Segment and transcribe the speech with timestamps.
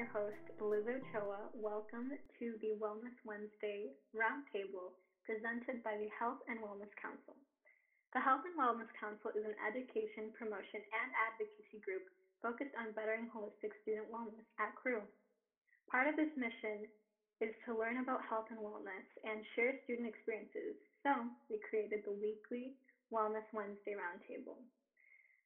[0.00, 1.52] your host, Liz Ochoa.
[1.52, 2.08] Welcome
[2.40, 4.96] to the Wellness Wednesday Roundtable
[5.28, 7.36] presented by the Health and Wellness Council.
[8.16, 12.08] The Health and Wellness Council is an education, promotion, and advocacy group
[12.40, 15.04] focused on bettering holistic student wellness at Crew.
[15.92, 16.88] Part of this mission
[17.44, 22.16] is to learn about health and wellness and share student experiences, so we created the
[22.16, 22.72] weekly
[23.12, 24.64] Wellness Wednesday Roundtable.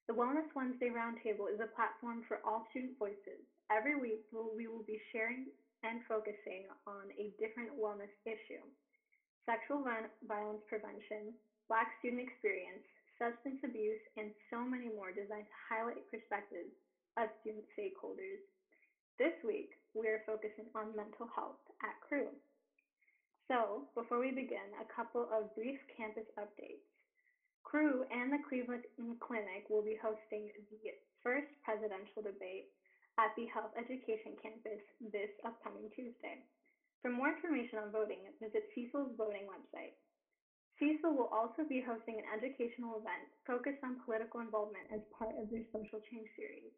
[0.07, 3.43] The Wellness Wednesday Roundtable is a platform for all student voices.
[3.73, 5.49] Every week, we will be sharing
[5.85, 8.65] and focusing on a different wellness issue
[9.45, 11.37] sexual violence prevention,
[11.69, 12.85] Black student experience,
[13.21, 16.73] substance abuse, and so many more designed to highlight perspectives
[17.21, 18.41] of student stakeholders.
[19.21, 22.33] This week, we are focusing on mental health at Crew.
[23.47, 26.85] So, before we begin, a couple of brief campus updates.
[27.63, 28.89] Crew and the Cleveland
[29.21, 32.73] Clinic will be hosting the first presidential debate
[33.19, 34.83] at the Health Education Campus
[35.15, 36.43] this upcoming Tuesday.
[36.99, 39.95] For more information on voting, visit Cecil's voting website.
[40.81, 45.47] Cecil will also be hosting an educational event focused on political involvement as part of
[45.47, 46.75] their social change series.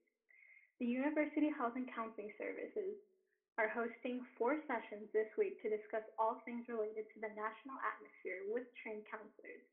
[0.77, 3.01] The University Health and Counseling Services
[3.57, 8.45] are hosting four sessions this week to discuss all things related to the national atmosphere
[8.53, 9.65] with trained counselors.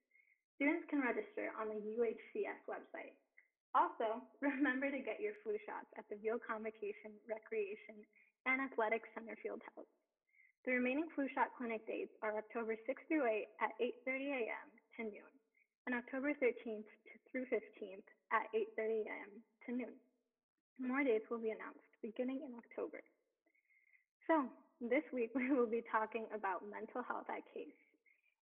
[0.55, 3.11] Students can register on the UHCS website.
[3.73, 7.97] Also, remember to get your flu shots at the Veale Convocation, Recreation,
[8.45, 9.89] and Athletic Center field house.
[10.63, 13.73] The remaining flu shot clinic dates are October 6 through 8 at
[14.07, 14.67] 8.30 a.m.
[14.95, 15.33] to noon,
[15.89, 16.87] and October 13th
[17.27, 18.47] through 15th at
[18.79, 19.31] 8.30 a.m.
[19.67, 19.95] to noon.
[20.79, 23.03] More dates will be announced beginning in October.
[24.27, 24.47] So,
[24.79, 27.75] this week we will be talking about mental health at CASE.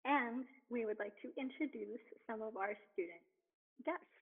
[0.05, 3.21] And we would like to introduce some of our student
[3.85, 4.16] guests.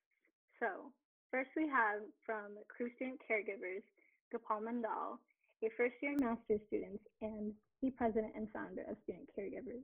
[0.59, 0.91] So,
[1.31, 3.83] first we have from Crew Student Caregivers,
[4.31, 5.17] Gopal Mandal,
[5.61, 9.83] a first year master's student and the president and founder of Student Caregivers.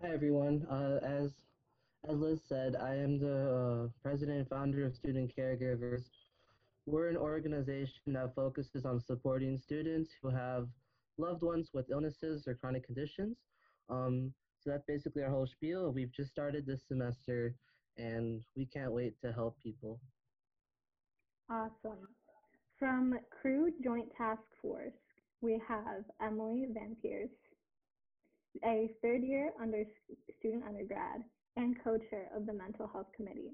[0.00, 0.66] Hi, everyone.
[0.68, 1.34] Uh, as
[2.08, 6.02] as Liz said, I am the uh, president and founder of Student Caregivers.
[6.86, 10.66] We're an organization that focuses on supporting students who have
[11.16, 13.36] loved ones with illnesses or chronic conditions.
[13.88, 15.92] Um, so that's basically our whole spiel.
[15.92, 17.54] We've just started this semester
[17.98, 20.00] and we can't wait to help people.
[21.50, 22.08] Awesome.
[22.78, 24.92] From Crew Joint Task Force,
[25.40, 27.30] we have Emily Van Pierce,
[28.64, 29.84] a third year under
[30.38, 31.22] student undergrad
[31.56, 33.52] and co-chair of the Mental Health Committee.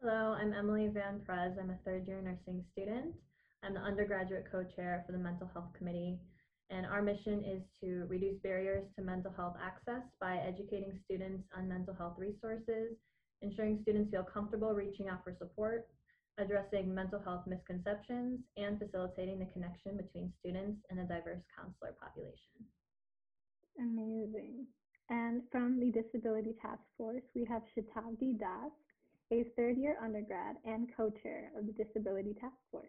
[0.00, 1.52] Hello, I'm Emily Van Prez.
[1.60, 3.14] I'm a third year nursing student.
[3.62, 6.18] I'm the undergraduate co-chair for the Mental Health Committee
[6.70, 11.68] and our mission is to reduce barriers to mental health access by educating students on
[11.68, 12.96] mental health resources,
[13.44, 15.86] ensuring students feel comfortable reaching out for support,
[16.38, 22.64] addressing mental health misconceptions, and facilitating the connection between students and a diverse counselor population.
[23.78, 24.66] Amazing.
[25.10, 28.72] And from the Disability Task Force, we have Shatabdi Das,
[29.32, 32.88] a third year undergrad and co chair of the Disability Task Force.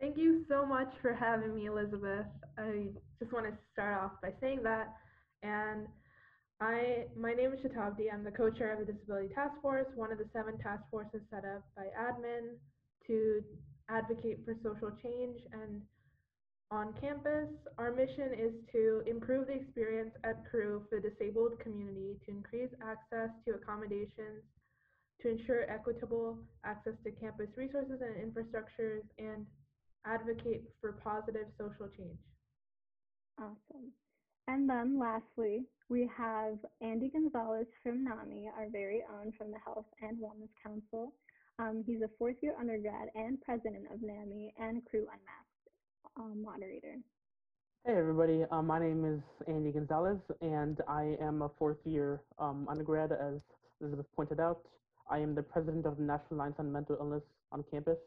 [0.00, 2.26] Thank you so much for having me, Elizabeth.
[2.58, 2.88] I
[3.18, 4.94] just want to start off by saying that.
[5.42, 5.86] And
[6.60, 8.12] I, my name is Shatabdi.
[8.12, 11.44] I'm the co-chair of the Disability Task Force, one of the seven task forces set
[11.44, 12.56] up by admin
[13.06, 13.42] to
[13.90, 15.38] advocate for social change.
[15.52, 15.82] And
[16.70, 22.16] on campus, our mission is to improve the experience at Crew for the disabled community,
[22.24, 24.40] to increase access to accommodations,
[25.20, 29.44] to ensure equitable access to campus resources and infrastructures, and
[30.06, 32.18] advocate for positive social change.
[33.38, 33.92] Awesome.
[34.48, 39.86] And then lastly, we have Andy Gonzalez from NAMI, our very own from the Health
[40.00, 41.12] and Wellness Council.
[41.58, 46.96] Um, he's a fourth year undergrad and president of NAMI and Crew Unmasked um, moderator.
[47.84, 52.66] Hey everybody, uh, my name is Andy Gonzalez and I am a fourth year um,
[52.68, 53.40] undergrad as
[53.80, 54.60] Elizabeth pointed out.
[55.10, 57.98] I am the president of the National Alliance on Mental Illness on campus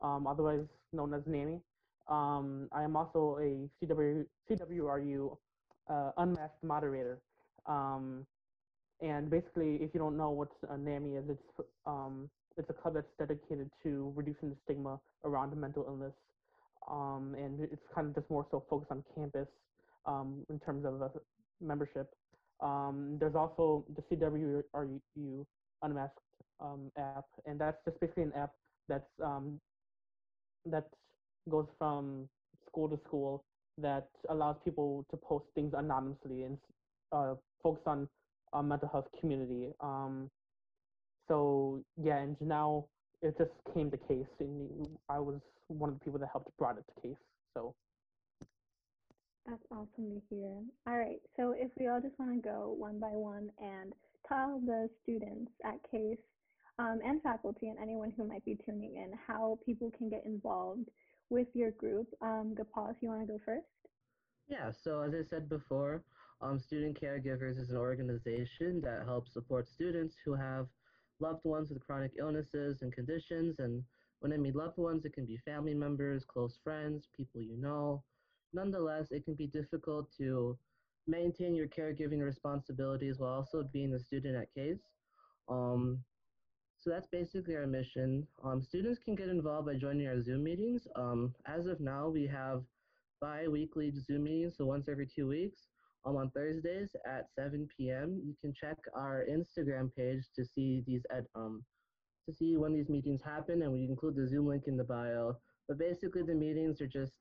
[0.00, 1.60] um, otherwise known as NAMI.
[2.08, 5.36] Um, I am also a CW, CWRU
[5.88, 7.22] uh, unmasked moderator.
[7.66, 8.26] Um,
[9.00, 12.94] and basically, if you don't know what a NAMI is, it's um, it's a club
[12.94, 16.14] that's dedicated to reducing the stigma around mental illness.
[16.90, 19.48] Um, and it's kind of just more so focused on campus
[20.06, 21.08] um, in terms of uh,
[21.60, 22.08] membership.
[23.20, 25.46] there's also the CWRU
[25.82, 26.18] Unmasked
[26.96, 28.52] app, and that's just basically an app
[28.88, 29.60] that's um,
[30.64, 30.88] that
[31.50, 32.28] goes from
[32.68, 33.44] school to school
[33.78, 36.58] that allows people to post things anonymously and
[37.12, 38.08] uh, focus on
[38.52, 39.72] uh, mental health community.
[39.80, 40.30] Um,
[41.28, 42.86] so yeah, and now
[43.22, 46.78] it just came to case, and I was one of the people that helped brought
[46.78, 47.16] it to case.
[47.54, 47.74] So
[49.46, 50.62] That's awesome to hear.
[50.86, 53.92] All right, so if we all just want to go one by one and
[54.28, 56.18] tell the students at CASE
[56.78, 60.88] um, and faculty and anyone who might be tuning in how people can get involved
[61.30, 62.06] with your group.
[62.20, 63.66] Um, Gopal, if you want to go first.
[64.48, 66.04] Yeah, so as I said before,
[66.40, 70.66] um, Student Caregivers is an organization that helps support students who have
[71.20, 73.58] loved ones with chronic illnesses and conditions.
[73.58, 73.82] And
[74.20, 78.04] when I mean loved ones, it can be family members, close friends, people you know.
[78.52, 80.56] Nonetheless, it can be difficult to
[81.06, 84.80] maintain your caregiving responsibilities while also being a student at CASE.
[85.48, 86.04] Um,
[86.86, 88.24] so that's basically our mission.
[88.44, 90.86] Um, students can get involved by joining our Zoom meetings.
[90.94, 92.62] Um, as of now, we have
[93.20, 95.66] bi-weekly Zoom meetings, so once every two weeks.
[96.04, 98.22] Um, on Thursdays at 7 p.m.
[98.24, 101.64] You can check our Instagram page to see these at um
[102.28, 105.36] to see when these meetings happen, and we include the Zoom link in the bio.
[105.66, 107.14] But basically, the meetings are just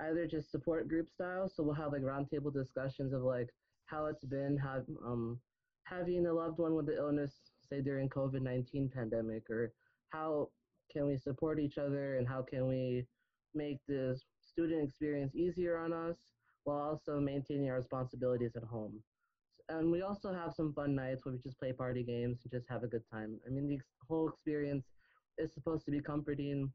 [0.00, 3.50] either just support group style, so we'll have like roundtable discussions of like
[3.84, 5.38] how it's been, how um
[5.84, 7.34] having a loved one with the illness,
[7.74, 9.72] say during COVID-19 pandemic, or
[10.10, 10.48] how
[10.92, 13.06] can we support each other, and how can we
[13.54, 16.16] make this student experience easier on us
[16.64, 19.02] while also maintaining our responsibilities at home.
[19.68, 22.68] And we also have some fun nights where we just play party games and just
[22.68, 23.38] have a good time.
[23.46, 23.78] I mean, the
[24.08, 24.86] whole experience
[25.38, 26.70] is supposed to be comforting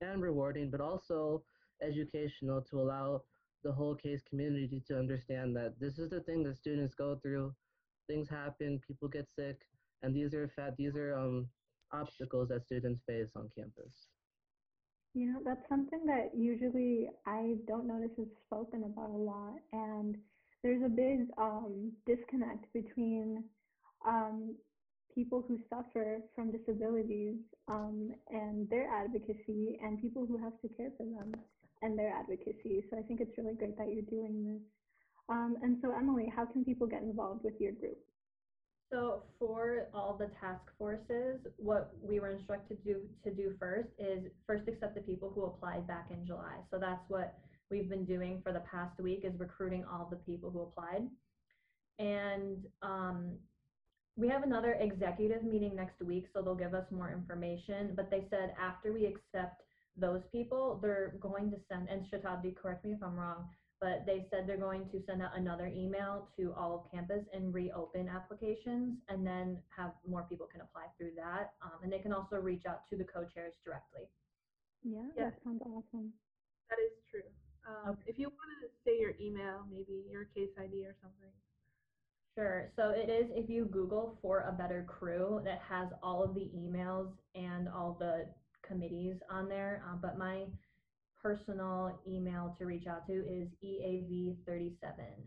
[0.00, 1.42] and rewarding, but also
[1.82, 3.22] educational to allow
[3.62, 7.54] the whole case community to understand that this is the thing that students go through.
[8.08, 9.60] Things happen, people get sick,
[10.02, 11.48] and these are fat, these are um,
[11.92, 14.06] obstacles that students face on campus.
[15.14, 19.54] You know, that's something that usually I don't notice is spoken about a lot.
[19.72, 20.16] And
[20.62, 23.42] there's a big um, disconnect between
[24.06, 24.54] um,
[25.12, 27.36] people who suffer from disabilities
[27.66, 31.34] um, and their advocacy and people who have to care for them
[31.82, 32.84] and their advocacy.
[32.90, 34.62] So I think it's really great that you're doing this.
[35.28, 37.98] Um, and so, Emily, how can people get involved with your group?
[38.92, 43.88] So for all the task forces, what we were instructed to do, to do first
[43.98, 46.56] is first accept the people who applied back in July.
[46.72, 47.38] So that's what
[47.70, 51.08] we've been doing for the past week is recruiting all the people who applied.
[52.00, 53.34] And um,
[54.16, 57.92] we have another executive meeting next week, so they'll give us more information.
[57.94, 59.62] But they said after we accept
[59.96, 63.48] those people, they're going to send, and Shatabdi, correct me if I'm wrong,
[63.80, 67.54] but they said they're going to send out another email to all of campus and
[67.54, 71.54] reopen applications and then have more people can apply through that.
[71.62, 74.10] Um, and they can also reach out to the co-chairs directly.
[74.84, 75.30] Yeah, Yeah.
[75.30, 76.14] that sounds awesome.
[76.70, 77.30] That is true.
[77.68, 78.02] Um, Okay.
[78.06, 81.32] If you want to say your email, maybe your case ID or something.
[82.36, 82.72] Sure.
[82.76, 86.50] So it is if you Google for a better crew that has all of the
[86.54, 88.34] emails and all the
[88.68, 89.84] committees on there.
[89.86, 90.46] Um, but my
[91.22, 94.76] personal email to reach out to is eav37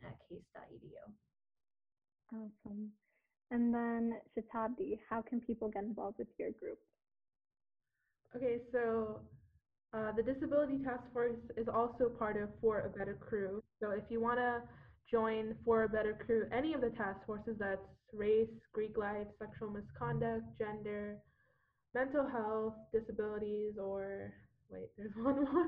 [0.06, 1.04] at case.edu.
[2.34, 2.92] Awesome.
[3.52, 6.80] And then, Shatabdi, how can people get involved with your group?
[8.36, 9.20] Okay, so
[9.94, 13.62] uh, the Disability Task Force is also part of For a Better Crew.
[13.80, 14.64] So if you want to
[15.12, 17.82] join For a Better Crew, any of the task forces that's
[18.12, 21.18] race, Greek life, sexual misconduct, gender,
[21.94, 24.34] mental health, disabilities, or
[24.74, 25.68] wait, there's one more.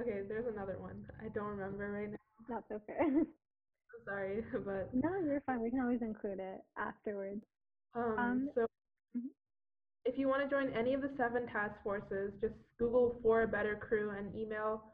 [0.00, 1.06] okay, there's another one.
[1.24, 2.16] I don't remember right now.
[2.48, 2.98] That's okay.
[3.02, 3.26] I'm
[4.04, 5.60] sorry, but no, you're fine.
[5.62, 7.42] We can always include it afterwards.
[7.94, 8.66] Um, Um, so
[9.16, 9.30] mhm.
[10.04, 13.48] if you want to join any of the seven task forces, just Google for a
[13.48, 14.92] better crew and email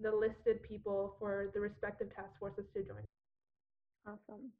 [0.00, 3.04] the listed people for the respective task forces to join.
[4.06, 4.52] Awesome.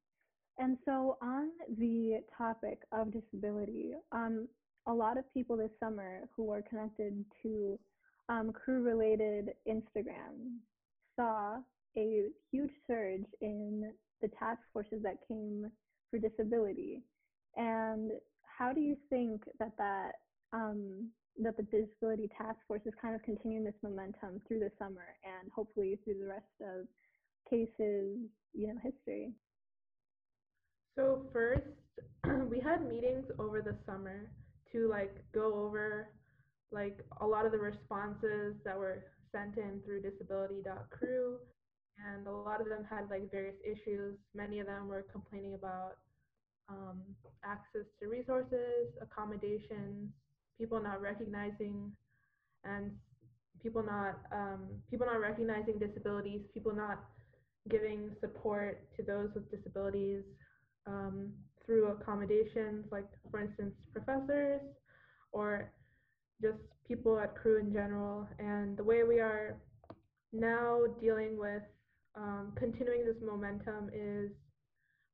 [0.59, 4.49] And so, on the topic of disability, um,
[4.87, 7.79] a lot of people this summer who were connected to
[8.29, 10.59] um, crew related Instagram
[11.17, 11.57] saw
[11.97, 15.71] a huge surge in the task forces that came
[16.11, 17.03] for disability.
[17.57, 18.11] And
[18.59, 20.13] how do you think that that
[20.53, 21.11] um,
[21.43, 25.51] that the disability task force is kind of continuing this momentum through the summer and
[25.53, 26.87] hopefully through the rest of
[27.51, 28.19] Case's,
[28.53, 29.33] you know, history?
[30.97, 31.67] So first,
[32.49, 34.31] we had meetings over the summer
[34.75, 36.09] to like go over
[36.73, 41.39] like a lot of the responses that were sent in through disability.crew
[41.99, 44.17] and a lot of them had like various issues.
[44.35, 45.97] Many of them were complaining about
[46.69, 47.01] um,
[47.45, 50.11] access to resources, accommodations,
[50.59, 51.93] people not recognizing
[52.65, 52.91] and
[53.63, 57.05] people not um, people not recognizing disabilities, people not
[57.69, 60.23] giving support to those with disabilities
[60.87, 61.33] um,
[61.67, 64.61] through accommodations, like for instance professors
[65.33, 65.71] or
[66.43, 68.29] just people at Cru in general.
[68.39, 69.57] And the way we are
[70.33, 71.63] now dealing with
[72.17, 74.31] um, continuing this momentum is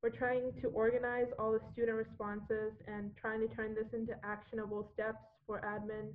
[0.02, 4.88] we're trying to organize all the student responses and trying to turn this into actionable
[4.95, 6.12] steps for admin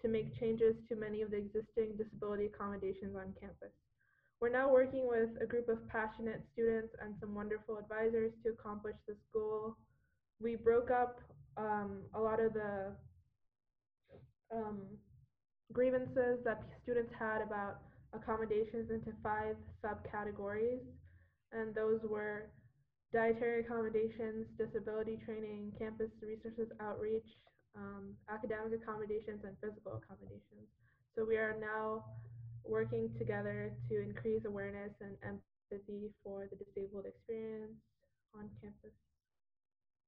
[0.00, 3.72] to make changes to many of the existing disability accommodations on campus.
[4.40, 8.96] We're now working with a group of passionate students and some wonderful advisors to accomplish
[9.06, 9.76] this goal.
[10.40, 11.20] We broke up
[11.58, 12.96] um, a lot of the
[14.50, 14.80] um,
[15.74, 17.80] grievances that students had about
[18.14, 20.80] accommodations into five subcategories,
[21.52, 22.48] and those were
[23.12, 27.28] dietary accommodations, disability training, campus resources outreach,
[27.76, 30.64] um, academic accommodations, and physical accommodations.
[31.14, 32.04] So we are now
[32.68, 37.76] working together to increase awareness and empathy for the disabled experience
[38.34, 38.92] on campus.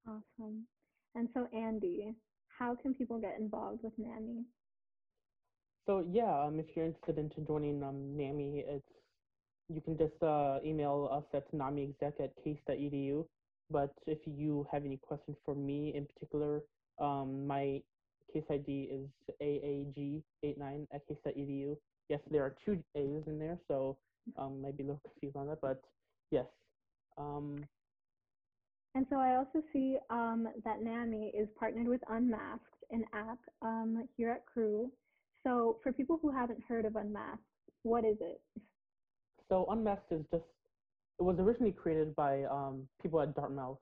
[0.07, 0.67] Awesome.
[1.15, 2.15] And so, Andy,
[2.59, 4.45] how can people get involved with NAMI?
[5.87, 8.87] So yeah, um, if you're interested into joining um, NAMI, it's
[9.69, 13.27] you can just uh, email us at namiexec at case.edu.
[13.71, 16.63] But if you have any questions for me in particular,
[16.99, 17.83] um, my
[18.33, 19.09] case ID is
[19.41, 21.77] AAG89 at case.edu.
[22.13, 23.97] Yes, there are two A's in there, so
[24.37, 25.83] um, might be a little confused on that, but
[26.31, 26.45] yes.
[27.17, 27.65] Um,
[28.95, 34.07] and so I also see um, that NAMI is partnered with Unmasked, an app um,
[34.15, 34.93] here at Crew.
[35.43, 37.41] So for people who haven't heard of Unmasked,
[37.83, 38.43] what is it?
[39.49, 40.45] So Unmasked is just,
[41.19, 43.79] it was originally created by um, people at Dartmouth,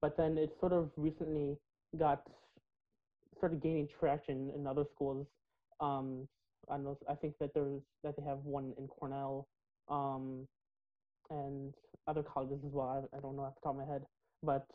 [0.00, 1.58] but then it sort of recently
[1.98, 2.22] got,
[3.36, 5.26] started gaining traction in other schools.
[6.70, 9.46] I know, I think that there's, that they have one in Cornell,
[9.88, 10.46] um,
[11.30, 11.72] and
[12.06, 13.08] other colleges as well.
[13.12, 14.02] I, I, don't know off the top of my head,
[14.42, 14.66] but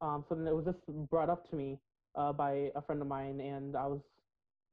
[0.00, 0.78] um, so then it was just
[1.10, 1.78] brought up to me
[2.16, 4.00] uh, by a friend of mine, and I was,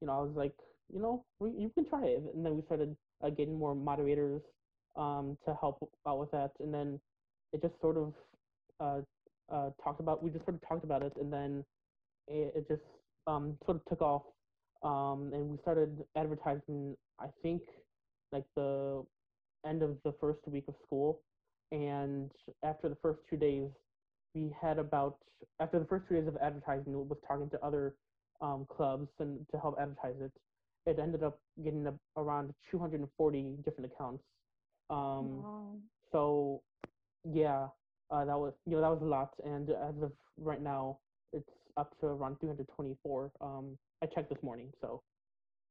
[0.01, 0.53] you know, I was like,
[0.93, 4.41] you know, we, you can try it, and then we started uh, getting more moderators
[4.95, 5.77] um, to help
[6.07, 6.99] out with that, and then
[7.53, 8.13] it just sort of
[8.79, 9.01] uh,
[9.53, 10.23] uh, talked about.
[10.23, 11.65] We just sort of talked about it, and then
[12.27, 12.81] it, it just
[13.27, 14.23] um, sort of took off,
[14.83, 16.95] um, and we started advertising.
[17.19, 17.61] I think
[18.31, 19.03] like the
[19.65, 21.21] end of the first week of school,
[21.71, 22.31] and
[22.63, 23.69] after the first two days,
[24.35, 25.17] we had about
[25.59, 27.95] after the first two days of advertising, was talking to other
[28.41, 30.31] um, clubs and to help advertise it.
[30.85, 34.23] It ended up getting a, around 240 different accounts
[34.89, 35.75] um, wow.
[36.11, 36.61] So
[37.23, 37.67] yeah,
[38.11, 40.99] uh, that was you know that was a lot, and as of right now,
[41.33, 43.31] it's up to around 324.
[43.41, 45.01] Um, I checked this morning, so.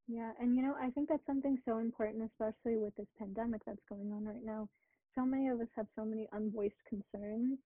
[0.09, 3.83] Yeah, and you know I think that's something so important, especially with this pandemic that's
[3.89, 4.69] going on right now.
[5.17, 7.59] So many of us have so many unvoiced concerns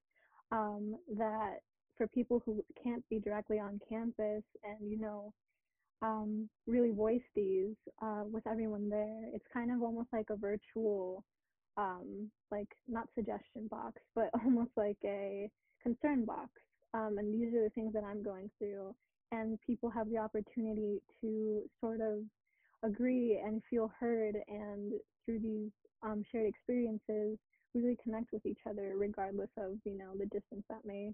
[0.51, 1.59] um, that
[1.99, 5.35] for people who can't be directly on campus and you know
[6.03, 11.23] um, really voice these uh, with everyone there, it's kind of almost like a virtual
[11.77, 15.51] um, like not suggestion box, but almost like a
[15.83, 16.51] concern box.
[16.95, 18.95] Um, and these are the things that I'm going through.
[19.33, 22.25] And people have the opportunity to sort of
[22.83, 24.93] agree and feel heard, and
[25.25, 25.71] through these
[26.03, 27.39] um, shared experiences,
[27.75, 31.13] really connect with each other, regardless of you know the distance that may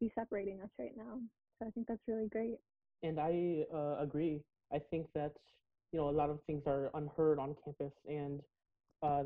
[0.00, 1.18] be separating us right now.
[1.58, 2.58] So I think that's really great.
[3.02, 4.40] And I uh, agree.
[4.72, 5.32] I think that
[5.92, 8.40] you know a lot of things are unheard on campus, and
[9.02, 9.24] uh,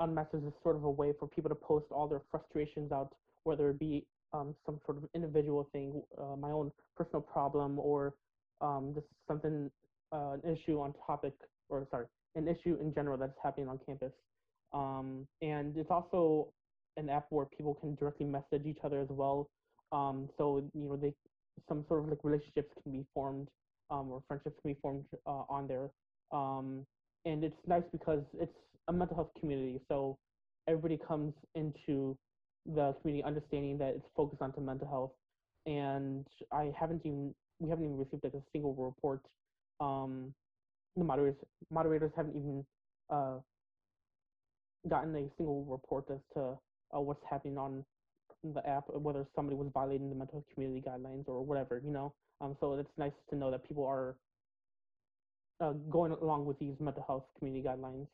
[0.00, 3.12] is sort of a way for people to post all their frustrations out,
[3.44, 8.14] whether it be um, some sort of individual thing, uh, my own personal problem, or
[8.60, 9.70] um, just something,
[10.12, 11.34] uh, an issue on topic,
[11.68, 14.12] or sorry, an issue in general that's happening on campus.
[14.72, 16.52] Um, and it's also
[16.96, 19.48] an app where people can directly message each other as well.
[19.92, 21.14] Um, so you know, they
[21.68, 23.48] some sort of like relationships can be formed,
[23.90, 25.90] um, or friendships can be formed uh, on there.
[26.32, 26.86] Um,
[27.24, 28.56] and it's nice because it's
[28.88, 30.18] a mental health community, so
[30.66, 32.16] everybody comes into
[32.66, 35.12] the community understanding that it's focused onto mental health.
[35.66, 39.20] And I haven't even we haven't even received like a single report.
[39.80, 40.34] Um,
[40.96, 41.38] the moderators
[41.70, 42.66] moderators haven't even
[43.10, 43.38] uh,
[44.88, 46.58] gotten a single report as to
[46.94, 47.84] uh, what's happening on
[48.42, 52.14] the app, whether somebody was violating the mental health community guidelines or whatever, you know.
[52.40, 54.16] Um, so it's nice to know that people are
[55.60, 58.08] uh, going along with these mental health community guidelines.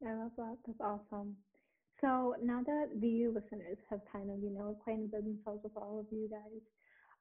[0.00, 0.56] Yeah, that's that.
[0.66, 1.36] That's awesome.
[2.02, 6.06] So now that the listeners have kind of, you know, acquainted themselves with all of
[6.10, 6.60] you guys,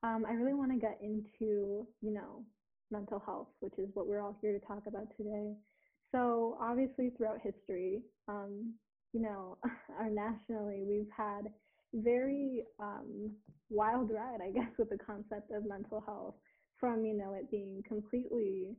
[0.04, 2.44] um, I really want to get into, you know,
[2.92, 5.54] mental health, which is what we're all here to talk about today.
[6.12, 8.74] So obviously, throughout history, um,
[9.14, 9.58] you know,
[10.00, 11.52] our nationally, we've had
[11.94, 13.32] very um,
[13.70, 16.36] wild ride, I guess, with the concept of mental health.
[16.80, 18.76] from you know it being completely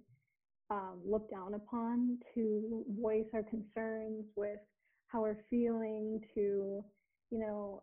[0.71, 4.59] um, looked down upon to voice our concerns with
[5.13, 6.85] how we're feeling to
[7.31, 7.83] you know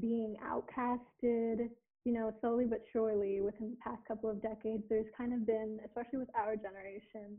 [0.00, 1.68] being outcasted
[2.04, 5.78] you know slowly but surely within the past couple of decades there's kind of been
[5.84, 7.36] especially with our generation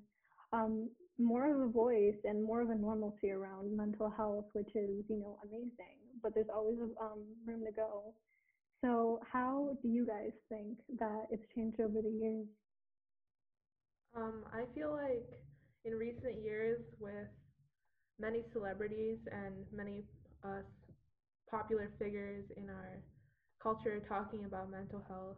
[0.53, 5.03] um, more of a voice and more of a normalcy around mental health which is
[5.07, 8.13] you know amazing but there's always um, room to go.
[8.83, 12.47] So how do you guys think that it's changed over the years?
[14.15, 15.25] Um, I feel like
[15.85, 17.27] in recent years, with
[18.21, 20.05] many celebrities and many
[21.49, 23.03] popular figures in our
[23.61, 25.37] culture talking about mental health,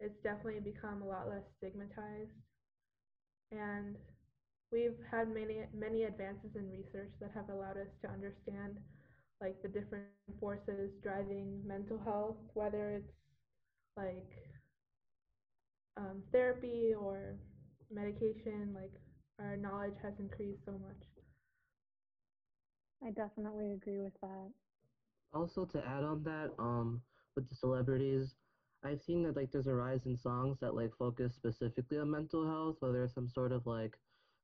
[0.00, 2.32] it's definitely become a lot less stigmatized.
[3.52, 3.96] And
[4.72, 8.78] we've had many many advances in research that have allowed us to understand
[9.40, 10.08] like the different
[10.40, 13.12] forces driving mental health, whether it's
[13.96, 14.32] like
[15.96, 17.36] um, therapy or
[17.90, 18.92] medication, like
[19.40, 21.13] our knowledge has increased so much.
[23.04, 24.50] I definitely agree with that
[25.32, 27.02] Also, to add on that, um,
[27.36, 28.36] with the celebrities,
[28.84, 32.46] I've seen that like there's a rise in songs that like focus specifically on mental
[32.46, 33.98] health, whether it's some sort of like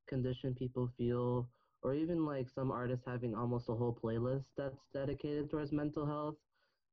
[0.07, 1.49] condition people feel,
[1.83, 6.37] or even like some artists having almost a whole playlist that's dedicated towards mental health.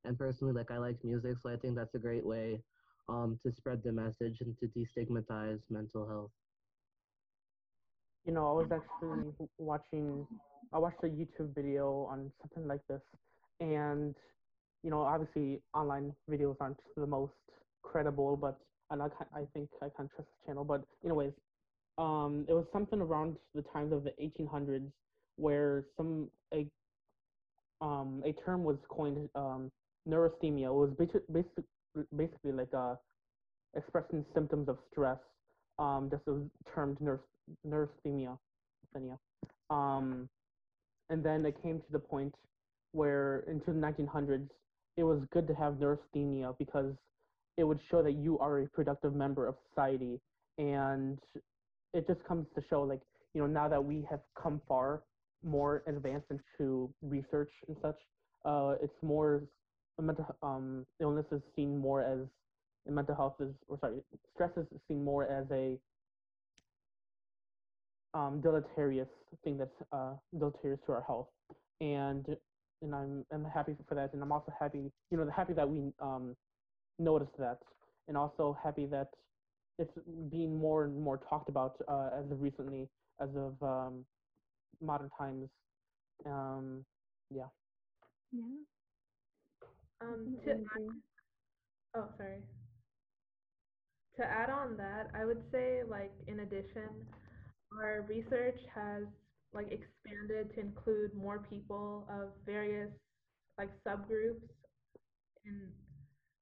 [0.04, 2.62] And personally, like I like music, so I think that's a great way
[3.08, 6.32] um, to spread the message and to destigmatize mental health.
[8.28, 10.26] You know, I was actually watching,
[10.74, 13.00] I watched a YouTube video on something like this,
[13.60, 14.14] and
[14.82, 17.32] you know, obviously online videos aren't the most
[17.82, 18.58] credible, but
[18.90, 20.62] and I I think I can't trust the channel.
[20.62, 21.32] But anyways,
[21.96, 24.92] um, it was something around the times of the 1800s
[25.36, 26.66] where some a
[27.80, 29.72] um a term was coined um
[30.06, 30.68] neurasthenia.
[30.68, 31.64] It was basically basically
[32.14, 32.96] basically like uh
[33.74, 35.16] expressing symptoms of stress.
[35.78, 36.42] Um, was
[36.74, 37.28] termed neurasthenia
[37.64, 39.18] neurasthenia.
[39.70, 40.28] Um,
[41.10, 42.34] and then it came to the point
[42.92, 44.48] where into the 1900s,
[44.96, 46.94] it was good to have neurasthenia because
[47.56, 50.20] it would show that you are a productive member of society.
[50.58, 51.18] And
[51.94, 53.00] it just comes to show, like,
[53.34, 55.02] you know, now that we have come far
[55.44, 57.98] more advanced into research and such,
[58.44, 59.42] uh, it's more
[60.00, 62.20] mental um, illness is seen more as
[62.88, 65.80] mental health is, or sorry, stress is seen more as a
[68.18, 69.08] um, deleterious
[69.44, 71.28] thing that's uh, deleterious to our health,
[71.80, 72.26] and
[72.82, 75.94] and I'm I'm happy for that, and I'm also happy, you know, happy that we
[76.00, 76.36] um,
[76.98, 77.60] noticed that,
[78.08, 79.10] and also happy that
[79.78, 79.92] it's
[80.30, 84.06] being more and more talked about uh, as of recently, as of um,
[84.80, 85.50] modern times.
[86.26, 86.86] Um,
[87.30, 87.50] yeah.
[88.32, 88.64] yeah
[90.00, 91.02] Um, to definitely
[91.94, 92.44] oh sorry.
[94.18, 96.90] To add on that, I would say like in addition,
[97.72, 99.04] our research has
[99.54, 102.90] like expanded to include more people of various
[103.58, 104.42] like subgroups
[105.46, 105.70] and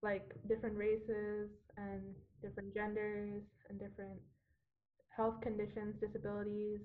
[0.03, 2.01] like different races and
[2.43, 4.21] different genders and different
[5.15, 6.81] health conditions, disabilities,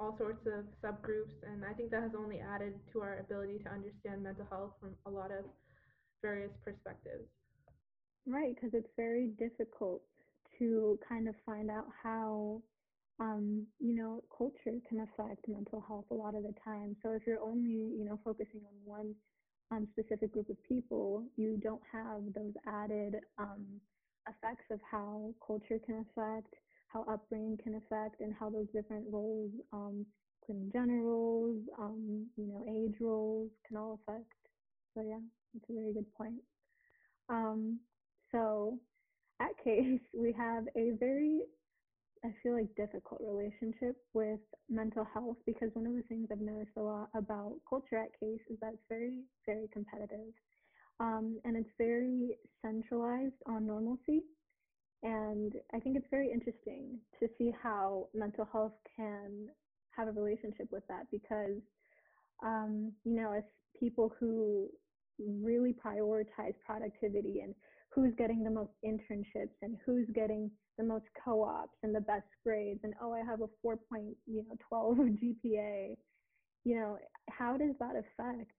[0.00, 1.38] all sorts of subgroups.
[1.46, 4.94] And I think that has only added to our ability to understand mental health from
[5.06, 5.44] a lot of
[6.20, 7.30] various perspectives.
[8.26, 10.02] Right, because it's very difficult
[10.62, 12.62] to kind of find out how,
[13.18, 16.96] um, you know, culture can affect mental health a lot of the time.
[17.02, 19.14] So if you're only, you know, focusing on one
[19.72, 23.66] um, specific group of people, you don't have those added um,
[24.28, 26.54] effects of how culture can affect,
[26.86, 30.06] how upbringing can affect, and how those different roles, um,
[30.42, 34.32] including gender roles, um, you know, age roles, can all affect.
[34.94, 35.20] So yeah,
[35.56, 36.40] it's a very good point.
[37.28, 37.80] Um,
[38.30, 38.78] so
[39.42, 41.42] at Case, we have a very,
[42.24, 46.76] I feel like, difficult relationship with mental health because one of the things I've noticed
[46.76, 50.32] a lot about culture at Case is that it's very, very competitive.
[51.00, 54.22] Um, and it's very centralized on normalcy.
[55.02, 59.48] And I think it's very interesting to see how mental health can
[59.96, 61.60] have a relationship with that because,
[62.44, 63.42] um, you know, as
[63.78, 64.68] people who
[65.18, 67.54] really prioritize productivity and
[67.94, 72.80] who's getting the most internships and who's getting the most co-ops and the best grades
[72.84, 75.96] and oh I have a 4 point you know 12 GPA
[76.64, 76.98] you know
[77.30, 78.52] how does that affect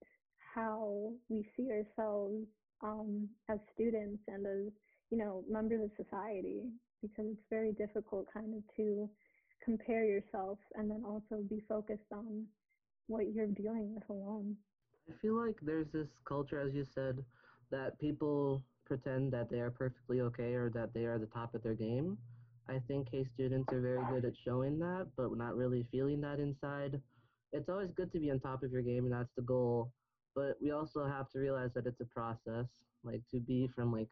[0.54, 2.46] how we see ourselves
[2.84, 4.72] um, as students and as
[5.10, 6.64] you know members of society?
[7.02, 9.10] Because it's very difficult kind of to
[9.64, 12.46] compare yourself and then also be focused on
[13.08, 14.56] what you're dealing with alone.
[15.10, 17.24] I feel like there's this culture, as you said,
[17.72, 21.64] that people pretend that they are perfectly okay or that they are the top of
[21.64, 22.18] their game.
[22.70, 26.40] I think K students are very good at showing that, but not really feeling that
[26.40, 27.02] inside.
[27.52, 29.92] It's always good to be on top of your game, and that's the goal.
[30.36, 32.68] But we also have to realize that it's a process.
[33.04, 34.08] Like to be from like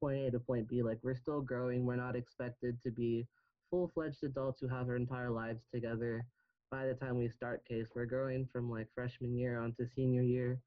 [0.00, 1.84] point A to point B, like we're still growing.
[1.84, 3.26] We're not expected to be
[3.70, 6.24] full-fledged adults who have our entire lives together
[6.70, 7.86] by the time we start case.
[7.94, 10.58] We're growing from like freshman year onto senior year.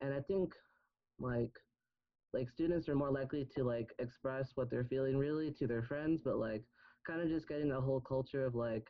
[0.00, 0.54] And I think
[1.20, 1.52] like
[2.32, 6.22] like students are more likely to like express what they're feeling really to their friends,
[6.24, 6.64] but like
[7.06, 8.86] kind of just getting the whole culture of like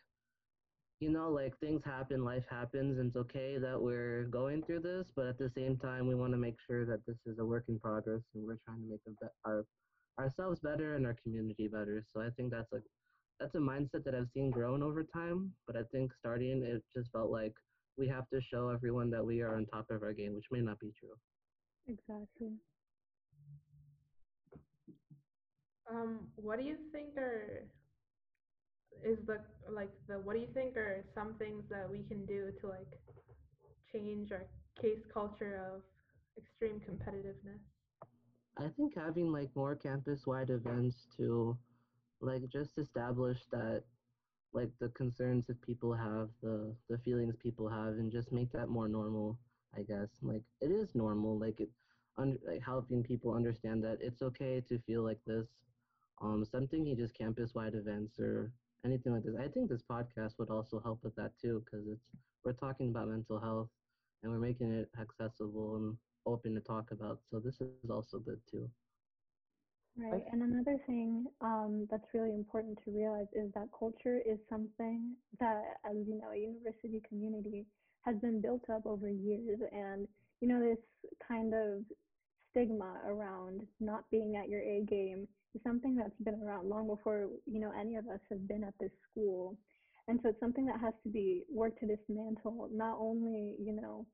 [1.00, 5.10] you know like things happen life happens and it's okay that we're going through this
[5.14, 7.64] but at the same time we want to make sure that this is a work
[7.68, 9.00] in progress and we're trying to make
[9.44, 9.64] our
[10.18, 12.82] ourselves better and our community better so i think that's like
[13.40, 17.10] that's a mindset that i've seen grown over time but i think starting it just
[17.12, 17.52] felt like
[17.96, 20.60] we have to show everyone that we are on top of our game which may
[20.60, 21.14] not be true
[21.86, 22.60] Exactly.
[25.90, 27.64] Um, what do you think are
[29.04, 29.38] is the
[29.70, 33.00] like the what do you think are some things that we can do to like
[33.92, 34.44] change our
[34.80, 35.82] case culture of
[36.36, 37.60] extreme competitiveness?
[38.58, 41.56] i think having like more campus wide events to
[42.20, 43.84] like just establish that
[44.52, 48.68] like the concerns that people have, the the feelings people have, and just make that
[48.68, 49.38] more normal.
[49.76, 51.70] I guess like it is normal, like it,
[52.16, 55.46] under like helping people understand that it's okay to feel like this.
[56.20, 58.52] Um, something he just campus wide events or
[58.84, 59.36] anything like this.
[59.38, 62.06] I think this podcast would also help with that too, because it's
[62.44, 63.68] we're talking about mental health
[64.22, 67.20] and we're making it accessible and open to talk about.
[67.30, 68.68] So this is also good too.
[69.96, 70.22] Right.
[70.30, 75.62] And another thing um, that's really important to realize is that culture is something that,
[75.84, 77.66] as you know, a university community
[78.02, 79.58] has been built up over years.
[79.72, 80.06] And,
[80.40, 80.78] you know, this
[81.26, 81.82] kind of
[82.50, 87.28] stigma around not being at your A game is something that's been around long before,
[87.46, 89.56] you know, any of us have been at this school.
[90.08, 94.06] And so it's something that has to be worked to dismantle, not only, you know,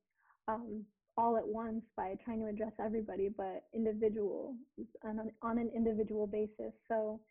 [0.47, 0.83] um,
[1.17, 4.55] all at once by trying to address everybody, but individual
[5.03, 6.73] on an, on an individual basis.
[6.89, 7.21] So,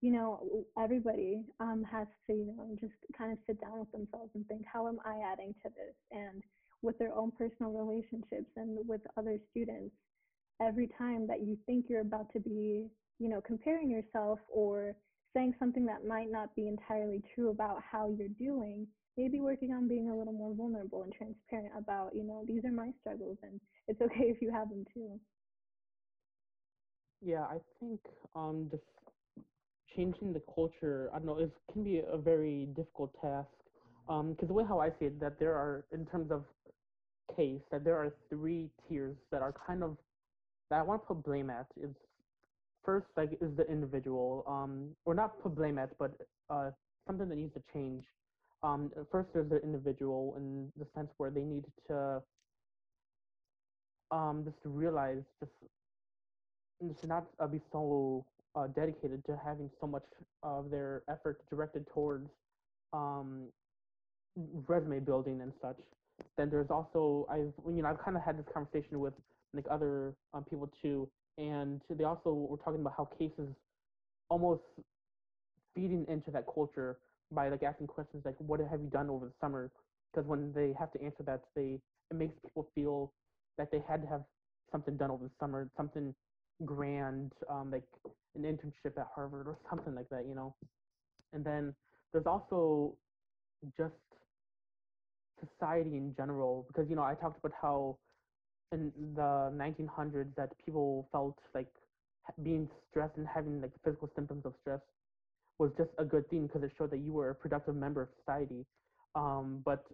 [0.00, 4.30] you know, everybody um, has to, you know, just kind of sit down with themselves
[4.34, 5.94] and think, how am I adding to this?
[6.12, 6.42] And
[6.82, 9.94] with their own personal relationships and with other students,
[10.62, 14.96] every time that you think you're about to be, you know, comparing yourself or
[15.34, 19.88] saying something that might not be entirely true about how you're doing, maybe working on
[19.88, 23.60] being a little more vulnerable and transparent about, you know, these are my struggles and
[23.88, 25.20] it's okay if you have them too.
[27.22, 28.00] Yeah, I think
[28.36, 28.84] um just
[29.96, 33.48] changing the culture, I don't know, it can be a very difficult task.
[34.08, 36.44] Um, because the way how I see it, that there are, in terms of
[37.36, 39.96] case, that there are three tiers that are kind of
[40.72, 41.68] that I want to put blame at.
[41.76, 41.94] Is
[42.84, 46.12] first like is the individual, um, or not put blame at, but
[46.50, 46.72] uh
[47.06, 48.04] something that needs to change.
[48.62, 52.24] Um, first there's the individual in the sense where they need to
[54.12, 55.52] um just realize just
[56.80, 60.04] to not uh, be so uh, dedicated to having so much
[60.42, 62.28] of their effort directed towards
[62.92, 63.52] um,
[64.36, 65.78] resume building and such.
[66.36, 69.14] Then there's also I've you know I've kind of had this conversation with
[69.54, 73.48] like other um, people too, and they also were talking about how cases
[74.28, 74.62] almost
[75.74, 76.98] feeding into that culture
[77.30, 79.70] by like asking questions like what have you done over the summer?
[80.12, 81.78] Because when they have to answer that they
[82.10, 83.12] it makes people feel
[83.58, 84.22] that they had to have
[84.70, 86.14] something done over the summer something
[86.64, 87.84] grand um like
[88.36, 90.54] an internship at harvard or something like that you know?
[91.32, 91.74] And then
[92.12, 92.94] there's also
[93.76, 93.94] just
[95.40, 97.96] society in general because you know i talked about how
[98.72, 101.68] in the 1900s that people felt like
[102.42, 104.80] being stressed and having like physical symptoms of stress
[105.58, 108.08] was just a good thing because it showed that you were a productive member of
[108.18, 108.64] society.
[109.14, 109.84] Um, but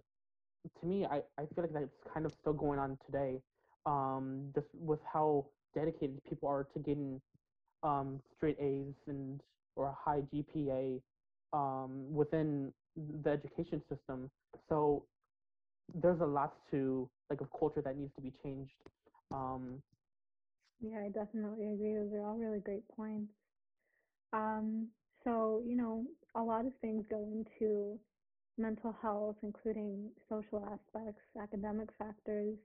[0.79, 3.41] to me, I, I feel like that's kind of still going on today,
[3.85, 7.21] um, just with how dedicated people are to getting
[7.83, 9.41] um, straight A's and
[9.75, 11.01] or a high GPA
[11.53, 12.73] um, within
[13.23, 14.29] the education system.
[14.67, 15.05] So
[15.95, 18.71] there's a lot to like of culture that needs to be changed.
[19.31, 19.81] Um,
[20.81, 21.95] yeah, I definitely agree.
[21.95, 23.31] Those are all really great points.
[24.33, 24.87] Um,
[25.23, 27.99] so, you know, a lot of things go into
[28.57, 32.55] mental health, including social aspects, academic factors.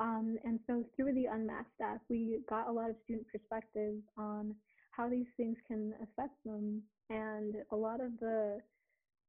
[0.00, 4.54] Um, and so through the Unmasked app, we got a lot of student perspectives on
[4.90, 6.82] how these things can affect them.
[7.10, 8.58] And a lot of the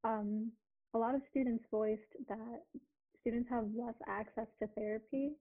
[0.04, 0.52] um,
[0.94, 2.62] a lot of students voiced that
[3.24, 5.32] students have less access to therapy,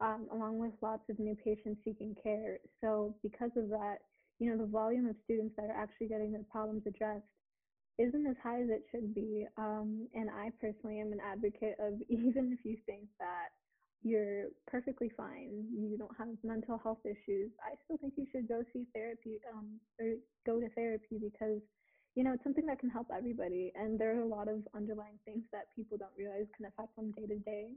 [0.00, 2.58] um, along with lots of new patients seeking care.
[2.82, 3.98] So because of that,
[4.38, 7.24] you know, the volume of students that are actually getting their problems addressed
[7.98, 9.46] isn't as high as it should be.
[9.56, 13.52] Um, and I personally am an advocate of even if you think that
[14.02, 18.62] you're perfectly fine, you don't have mental health issues, I still think you should go
[18.72, 20.14] see therapy um, or
[20.46, 21.60] go to therapy because
[22.16, 23.72] you know it's something that can help everybody.
[23.76, 27.12] And there are a lot of underlying things that people don't realize can affect them
[27.12, 27.68] day to day.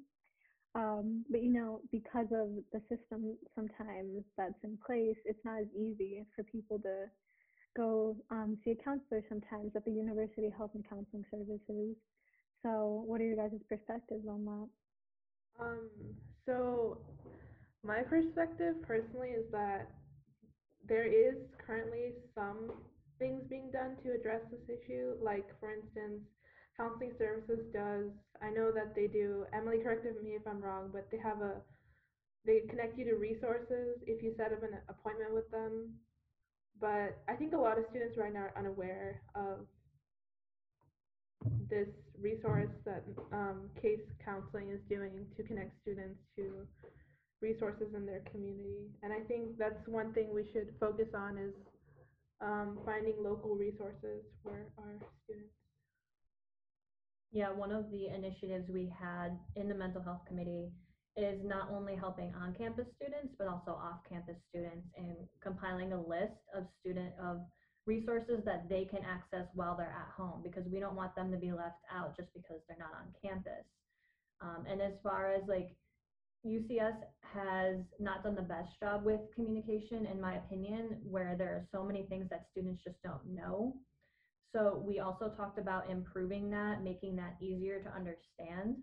[0.75, 5.67] Um, but you know, because of the system sometimes that's in place, it's not as
[5.75, 7.05] easy for people to
[7.75, 11.95] go um, see a counselor sometimes at the University Health and Counseling Services.
[12.63, 14.67] So, what are your guys' perspectives on that?
[15.59, 15.89] Um,
[16.45, 16.97] so
[17.83, 19.91] my perspective personally is that
[20.87, 22.73] there is currently some
[23.19, 25.13] things being done to address this issue.
[25.21, 26.23] Like, for instance,
[26.75, 28.09] counseling services does,
[28.41, 31.61] I know that they do, Emily, correct me if I'm wrong, but they have a,
[32.45, 35.99] they connect you to resources if you set up an appointment with them
[36.79, 39.67] but I think a lot of students right now are unaware of
[41.69, 41.87] this
[42.19, 46.65] resource that um, CASE counseling is doing to connect students to
[47.41, 48.91] resources in their community.
[49.03, 51.53] And I think that's one thing we should focus on is
[52.41, 55.53] um, finding local resources for our students.
[57.31, 60.71] Yeah, one of the initiatives we had in the mental health committee
[61.15, 66.65] is not only helping on-campus students, but also off-campus students and compiling a list of
[66.79, 67.41] student of
[67.85, 71.37] resources that they can access while they're at home because we don't want them to
[71.37, 73.65] be left out just because they're not on campus.
[74.41, 75.75] Um, and as far as like
[76.45, 76.95] UCS
[77.33, 81.83] has not done the best job with communication, in my opinion, where there are so
[81.83, 83.75] many things that students just don't know.
[84.55, 88.77] So we also talked about improving that, making that easier to understand.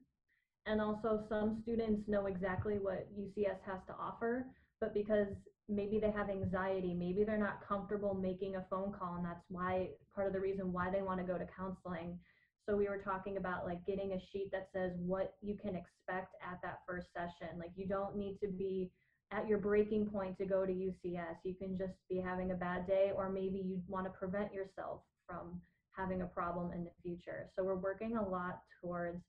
[0.66, 4.46] And also some students know exactly what UCS has to offer,
[4.80, 5.28] but because
[5.68, 9.88] maybe they have anxiety, maybe they're not comfortable making a phone call, and that's why
[10.14, 12.18] part of the reason why they want to go to counseling.
[12.68, 16.34] So we were talking about like getting a sheet that says what you can expect
[16.42, 17.58] at that first session.
[17.58, 18.90] Like you don't need to be
[19.32, 21.36] at your breaking point to go to UCS.
[21.44, 25.02] You can just be having a bad day, or maybe you want to prevent yourself
[25.26, 25.60] from
[25.92, 27.50] having a problem in the future.
[27.56, 29.22] So we're working a lot towards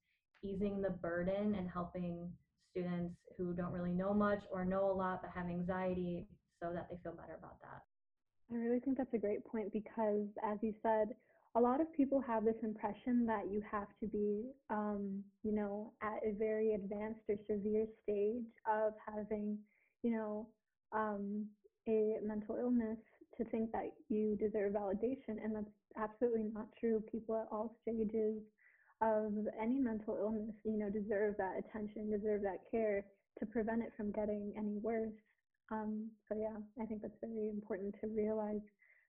[0.44, 2.32] easing the burden and helping
[2.72, 6.28] students who don't really know much or know a lot but have anxiety
[6.62, 7.82] so that they feel better about that.
[8.52, 11.10] I really think that's a great point because, as you said,
[11.56, 15.94] a lot of people have this impression that you have to be, um, you know,
[16.02, 19.58] at a very advanced or severe stage of having,
[20.04, 20.48] you know,
[20.94, 21.46] um,
[21.88, 22.98] a mental illness
[23.38, 25.44] to think that you deserve validation.
[25.44, 25.66] And that's
[25.98, 27.04] absolutely not true.
[27.12, 28.42] People at all stages
[29.02, 29.32] of
[29.62, 33.06] any mental illness, you know, deserve that attention, deserve that care
[33.40, 35.14] to prevent it from getting any worse.
[35.72, 38.62] Um, so yeah, I think that's very important to realize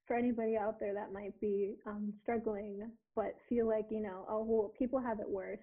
[0.09, 4.45] for anybody out there that might be um, struggling but feel like you know, oh
[4.47, 5.59] well, people have it worse.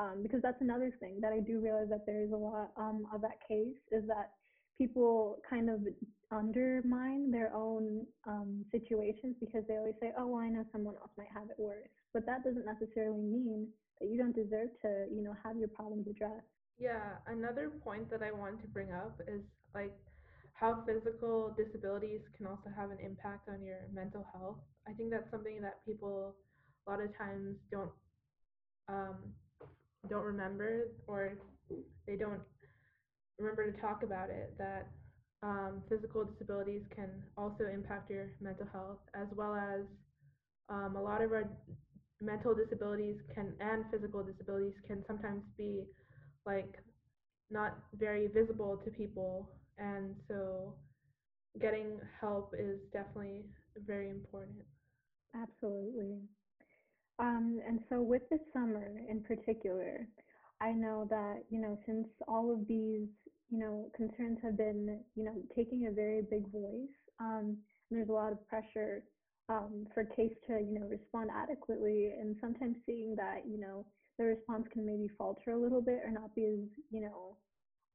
[0.00, 3.06] Um, because that's another thing that I do realize that there is a lot um,
[3.14, 4.32] of that case is that
[4.76, 5.80] people kind of
[6.32, 11.12] undermine their own um, situations because they always say, "Oh, well, I know someone else
[11.16, 13.68] might have it worse," but that doesn't necessarily mean
[14.00, 16.50] that you don't deserve to, you know, have your problems addressed.
[16.78, 19.94] Yeah, another point that I want to bring up is like
[20.54, 24.58] how physical disabilities can also have an impact on your mental health.
[24.88, 26.34] I think that's something that people
[26.86, 27.90] a lot of times don't
[28.88, 29.16] um,
[30.08, 31.34] don't remember or
[32.06, 32.40] they don't
[33.38, 34.54] remember to talk about it.
[34.58, 34.88] That
[35.42, 39.82] um, physical disabilities can also impact your mental health, as well as
[40.68, 41.44] um, a lot of our
[42.20, 45.84] mental disabilities can and physical disabilities can sometimes be
[46.46, 46.74] like
[47.50, 50.74] not very visible to people, and so
[51.60, 53.44] getting help is definitely
[53.86, 54.64] very important.
[55.34, 56.18] Absolutely.
[57.18, 60.06] Um, and so with the summer in particular,
[60.60, 63.08] I know that, you know, since all of these
[63.52, 66.88] you know, concerns have been, you know, taking a very big voice.
[67.20, 67.58] Um,
[67.90, 69.02] there's a lot of pressure
[69.50, 72.12] um, for CASE to, you know, respond adequately.
[72.18, 73.84] And sometimes seeing that, you know,
[74.18, 77.36] the response can maybe falter a little bit or not be as, you know,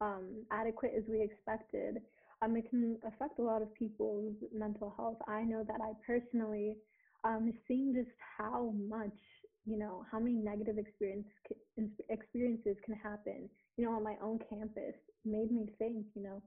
[0.01, 2.01] um, adequate as we expected.
[2.41, 5.17] Um, it can affect a lot of people's mental health.
[5.27, 6.77] I know that I personally,
[7.23, 9.13] um, seeing just how much
[9.67, 11.27] you know how many negative experience
[12.09, 16.41] experiences can happen you know on my own campus made me think you know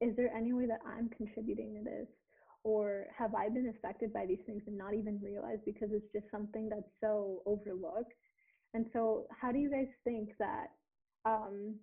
[0.00, 2.06] is there any way that i'm contributing to this
[2.64, 6.26] or have i been affected by these things and not even realize because it's just
[6.30, 8.12] something that's so overlooked
[8.74, 10.66] and so how do you guys think that
[11.24, 11.74] um,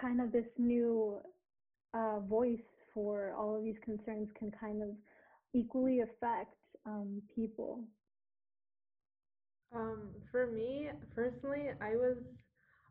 [0.00, 1.18] kind of this new
[1.94, 2.58] uh, voice
[2.94, 4.90] for all of these concerns can kind of
[5.54, 6.54] equally affect
[6.86, 7.80] um, people
[9.74, 12.16] Um, for me personally, I was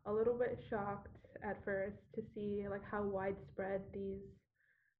[0.06, 1.08] a little bit shocked
[1.44, 4.20] at first to see like how widespread these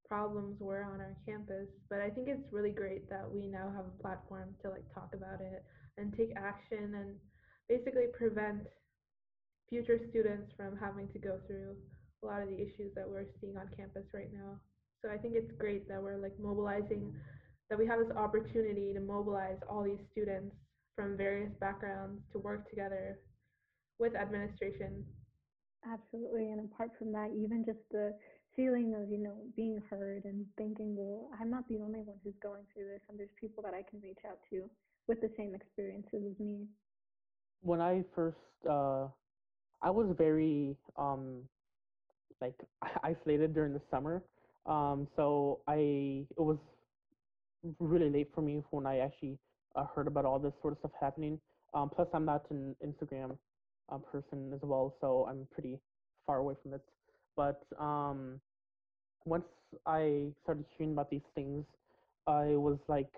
[0.08, 1.68] problems were on our campus.
[1.90, 5.10] But I think it's really great that we now have a platform to like talk
[5.14, 5.64] about it
[5.98, 7.16] and take action and
[7.68, 8.62] basically prevent
[9.68, 11.76] future students from having to go through
[12.22, 14.58] a lot of the issues that we're seeing on campus right now.
[15.02, 17.12] So I think it's great that we're like mobilizing
[17.68, 20.54] that we have this opportunity to mobilize all these students
[20.94, 23.18] from various backgrounds to work together
[23.98, 25.04] with administration.
[25.84, 26.50] Absolutely.
[26.50, 28.14] And apart from that, even just the
[28.54, 32.34] feeling of, you know, being heard and thinking, well, I'm not the only one who's
[32.42, 34.68] going through this, and there's people that I can reach out to
[35.06, 36.66] with the same experiences as me.
[37.60, 38.36] When I first,
[38.68, 39.08] uh,
[39.86, 41.42] I was very um,
[42.40, 42.56] like
[43.04, 44.20] isolated during the summer.
[44.66, 45.76] Um, so I
[46.36, 46.58] it was
[47.78, 49.38] really late for me when I actually
[49.76, 51.38] uh, heard about all this sort of stuff happening.
[51.72, 53.36] Um, plus, I'm not an Instagram
[53.88, 55.78] uh, person as well, so I'm pretty
[56.26, 56.82] far away from it.
[57.36, 58.40] But um,
[59.24, 59.44] once
[59.86, 61.64] I started hearing about these things,
[62.26, 63.12] I was like,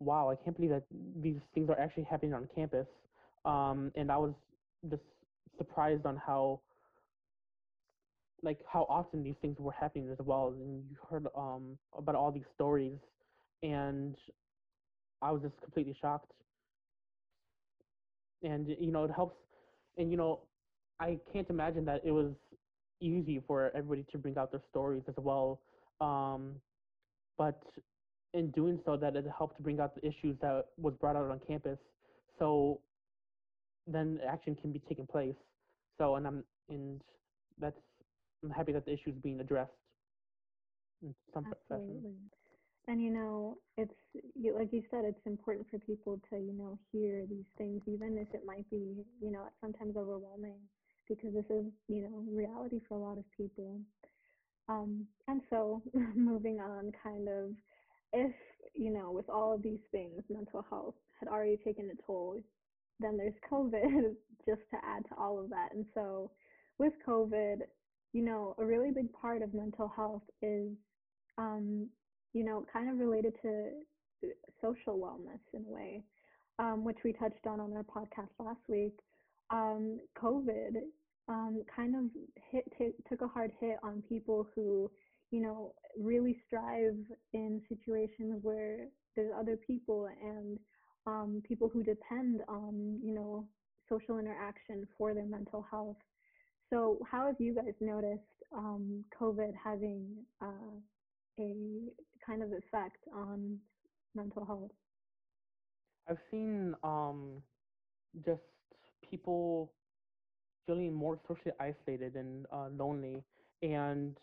[0.00, 0.84] wow, I can't believe that
[1.22, 2.86] these things are actually happening on campus.
[3.44, 4.32] Um, and I was
[4.90, 5.02] just
[5.58, 6.60] surprised on how
[8.42, 12.30] like how often these things were happening as well and you heard um about all
[12.30, 12.98] these stories
[13.62, 14.16] and
[15.22, 16.32] I was just completely shocked.
[18.42, 19.36] And you know, it helps
[19.96, 20.40] and you know,
[21.00, 22.34] I can't imagine that it was
[23.00, 25.60] easy for everybody to bring out their stories as well.
[26.00, 26.60] Um,
[27.38, 27.62] but
[28.34, 31.40] in doing so that it helped bring out the issues that was brought out on
[31.46, 31.78] campus.
[32.38, 32.80] So
[33.86, 35.36] then action can be taken place.
[35.98, 37.00] So and I'm and
[37.58, 37.76] that's
[38.42, 39.72] I'm happy that the issue is being addressed
[41.02, 42.02] in some fashion.
[42.88, 43.92] And you know, it's
[44.54, 48.28] like you said, it's important for people to you know hear these things, even if
[48.34, 50.60] it might be you know sometimes overwhelming,
[51.08, 53.80] because this is you know reality for a lot of people.
[54.68, 55.82] Um, and so
[56.14, 57.50] moving on, kind of,
[58.12, 58.32] if
[58.74, 62.36] you know, with all of these things, mental health had already taken a toll,
[63.00, 64.14] then there's COVID
[64.46, 65.68] just to add to all of that.
[65.74, 66.30] And so
[66.78, 67.58] with COVID,
[68.12, 70.72] you know, a really big part of mental health is,
[71.38, 71.88] um,
[72.32, 73.70] you know, kind of related to
[74.62, 76.02] social wellness in a way,
[76.58, 78.94] um, which we touched on on our podcast last week.
[79.50, 80.76] Um, COVID
[81.28, 82.04] um, kind of
[82.50, 84.90] hit t- took a hard hit on people who,
[85.30, 86.96] you know, really strive
[87.32, 90.58] in situations where there's other people and
[91.06, 93.46] um, people who depend on, you know,
[93.88, 95.96] social interaction for their mental health.
[96.70, 98.22] So, how have you guys noticed
[98.54, 100.80] um, COVID having uh,
[101.38, 101.54] a
[102.24, 103.58] kind of effect on
[104.14, 104.72] mental health?
[106.08, 107.42] I've seen um
[108.24, 108.40] just
[109.08, 109.72] people
[110.66, 113.22] feeling more socially isolated and uh, lonely,
[113.62, 114.16] and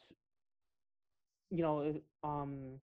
[1.49, 1.93] you know,
[2.23, 2.79] um,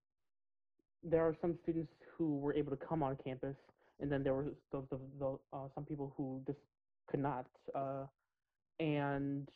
[1.02, 3.56] there are some students who were able to come on campus,
[4.00, 6.58] and then there were the, the, the uh, some people who just
[7.08, 7.46] could not.
[7.74, 8.04] Uh,
[8.78, 9.48] and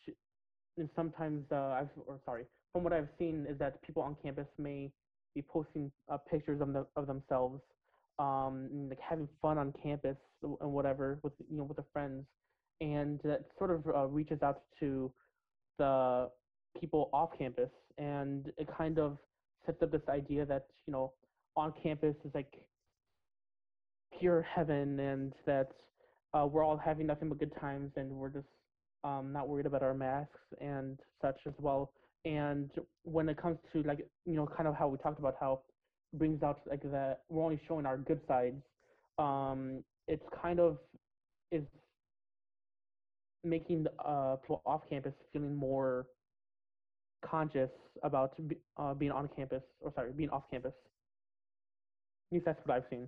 [0.76, 4.46] and sometimes uh, I've or sorry, from what I've seen is that people on campus
[4.58, 4.90] may
[5.34, 7.60] be posting uh, pictures of the, of themselves,
[8.18, 12.24] um, and, like having fun on campus and whatever with you know with their friends,
[12.80, 15.10] and that sort of uh, reaches out to
[15.78, 16.28] the
[16.78, 19.16] people off campus, and it kind of
[19.64, 21.12] sets up this idea that you know
[21.56, 22.52] on campus is like
[24.24, 25.68] pure heaven, and that
[26.32, 28.46] uh, we're all having nothing but good times, and we're just
[29.04, 31.92] um, not worried about our masks and such as well.
[32.24, 32.70] And
[33.02, 35.60] when it comes to like you know kind of how we talked about how
[36.14, 38.62] brings out like that we're only showing our good sides.
[39.18, 40.78] Um, it's kind of
[41.52, 41.64] is
[43.44, 46.06] making the uh, off campus feeling more
[47.22, 47.70] conscious
[48.02, 48.32] about
[48.78, 50.72] uh, being on campus or sorry being off campus.
[52.30, 53.06] At least that's what I've seen.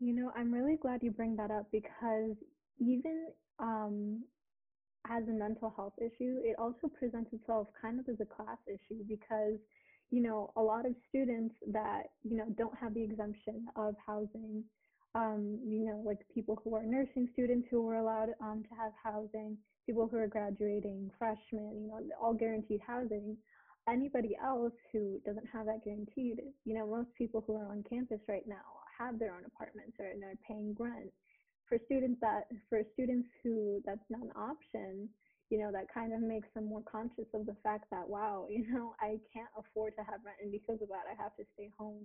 [0.00, 2.36] You know, I'm really glad you bring that up because
[2.78, 3.28] even
[3.58, 4.24] um,
[5.10, 9.02] as a mental health issue, it also presents itself kind of as a class issue
[9.08, 9.58] because,
[10.10, 14.64] you know, a lot of students that, you know, don't have the exemption of housing,
[15.14, 18.92] um, you know, like people who are nursing students who are allowed um, to have
[19.02, 23.36] housing, people who are graduating, freshmen, you know, all guaranteed housing.
[23.88, 28.20] Anybody else who doesn't have that guaranteed, you know, most people who are on campus
[28.28, 31.12] right now have their own apartments or and are paying rent
[31.68, 35.08] for students that for students who that's not an option
[35.50, 38.66] you know that kind of makes them more conscious of the fact that wow you
[38.72, 41.70] know i can't afford to have rent and because of that i have to stay
[41.78, 42.04] home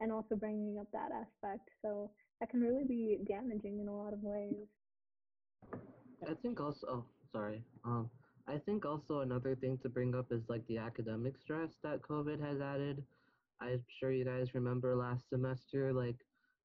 [0.00, 1.68] and also bringing up that aspect.
[1.82, 2.10] So
[2.40, 4.66] that can really be damaging in a lot of ways.
[6.28, 7.62] I think also, oh, sorry.
[7.84, 8.10] Um,
[8.46, 12.40] I think also another thing to bring up is like the academic stress that COVID
[12.40, 13.02] has added.
[13.60, 16.16] I'm sure you guys remember last semester, like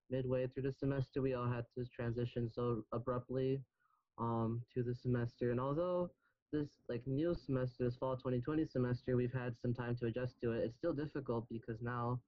[0.10, 3.62] midway through the semester, we all had to transition so abruptly
[4.20, 5.52] um, to the semester.
[5.52, 6.12] And although
[6.52, 10.52] this like new semester, this fall 2020 semester, we've had some time to adjust to
[10.54, 10.64] it.
[10.66, 12.22] It's still difficult because now,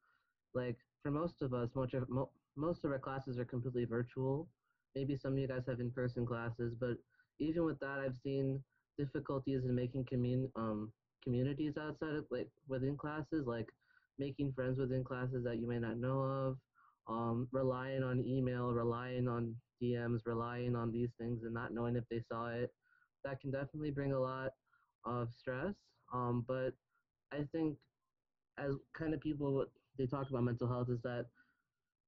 [0.53, 4.49] like for most of us, much of mo- most of our classes are completely virtual.
[4.95, 6.97] Maybe some of you guys have in-person classes, but
[7.39, 8.63] even with that, I've seen
[8.97, 10.91] difficulties in making commun um
[11.23, 13.67] communities outside of like within classes, like
[14.17, 16.57] making friends within classes that you may not know of,
[17.07, 22.03] um, relying on email, relying on DMs, relying on these things and not knowing if
[22.09, 22.71] they saw it
[23.25, 24.51] that can definitely bring a lot
[25.03, 25.75] of stress.
[26.13, 26.71] Um, but
[27.33, 27.77] I think
[28.57, 29.65] as kind of people
[29.97, 31.25] they talk about mental health is that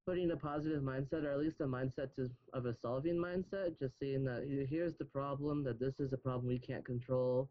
[0.05, 3.99] putting a positive mindset or at least a mindset to, of a solving mindset, just
[3.99, 7.49] seeing that here's the problem, that this is a problem we can't control,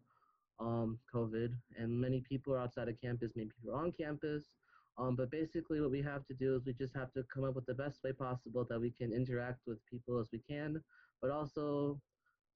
[0.59, 4.45] um, COVID, and many people are outside of campus, many people are on campus.
[4.99, 7.55] Um, but basically, what we have to do is we just have to come up
[7.55, 10.83] with the best way possible that we can interact with people as we can,
[11.21, 12.01] but also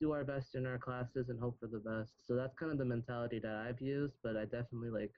[0.01, 2.27] do our best in our classes and hope for the best.
[2.27, 5.13] So that's kind of the mentality that I've used, but I definitely like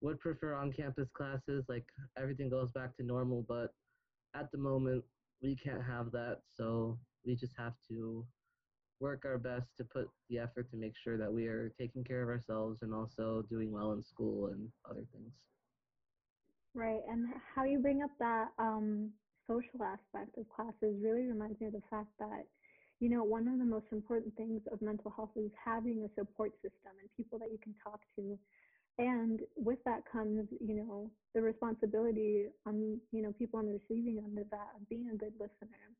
[0.00, 1.66] would prefer on campus classes.
[1.68, 1.86] Like
[2.16, 3.72] everything goes back to normal, but
[4.34, 5.04] at the moment
[5.40, 6.38] we can't have that.
[6.44, 8.26] So we just have to
[9.00, 12.22] work our best to put the effort to make sure that we are taking care
[12.22, 15.32] of ourselves and also doing well in school and other things.
[16.78, 17.26] Right, and
[17.56, 19.10] how you bring up that um,
[19.48, 22.46] social aspect of classes really reminds me of the fact that
[23.00, 26.52] you know, one of the most important things of mental health is having a support
[26.62, 28.38] system and people that you can talk to.
[28.98, 34.18] And with that comes, you know, the responsibility on, you know, people on the receiving
[34.18, 35.94] end of that of being a good listener.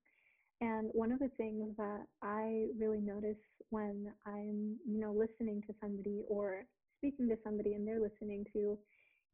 [0.61, 3.39] And one of the things that I really notice
[3.71, 6.65] when I'm, you know, listening to somebody or
[6.99, 8.79] speaking to somebody and they're listening to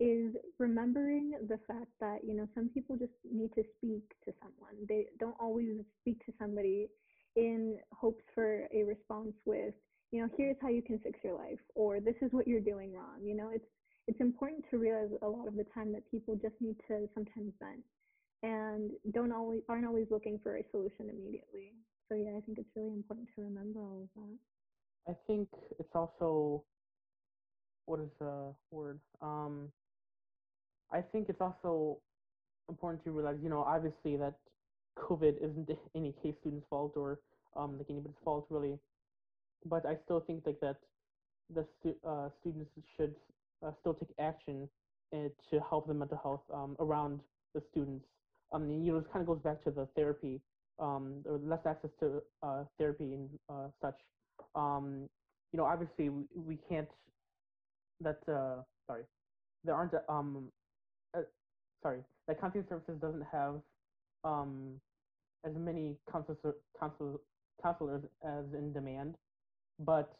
[0.01, 4.74] is remembering the fact that, you know, some people just need to speak to someone.
[4.88, 6.88] They don't always speak to somebody
[7.36, 9.74] in hopes for a response with,
[10.11, 12.92] you know, here's how you can fix your life, or this is what you're doing
[12.92, 13.22] wrong.
[13.22, 13.66] You know, it's
[14.07, 17.53] it's important to realize a lot of the time that people just need to sometimes
[17.59, 17.80] vent
[18.42, 21.72] and don't always aren't always looking for a solution immediately.
[22.09, 25.12] So yeah, I think it's really important to remember all of that.
[25.12, 26.62] I think it's also
[27.86, 29.01] what is the word?
[29.20, 29.70] Um,
[30.93, 32.03] I think it's also
[32.68, 34.35] important to realize, you know, obviously that
[34.99, 37.20] COVID isn't any case student's fault or
[37.57, 38.78] um, like anybody's fault really,
[39.66, 40.76] but I still think like that
[41.51, 43.16] the stu- uh, students should
[43.64, 44.68] uh, still take action
[45.12, 47.20] and to help the mental health um, around
[47.55, 48.05] the students.
[48.53, 50.41] Um, you know, this kind of goes back to the therapy,
[50.78, 53.97] um, or less access to uh, therapy and uh, such.
[54.55, 55.09] Um,
[55.53, 56.89] you know, obviously we, we can't.
[58.01, 59.05] That uh, sorry,
[59.64, 60.53] there aren't um,
[61.15, 61.23] uh,
[61.83, 63.57] sorry, that counseling services doesn't have
[64.25, 64.81] um,
[65.45, 66.37] as many counsel,
[67.62, 69.15] counselors as in demand,
[69.81, 70.17] but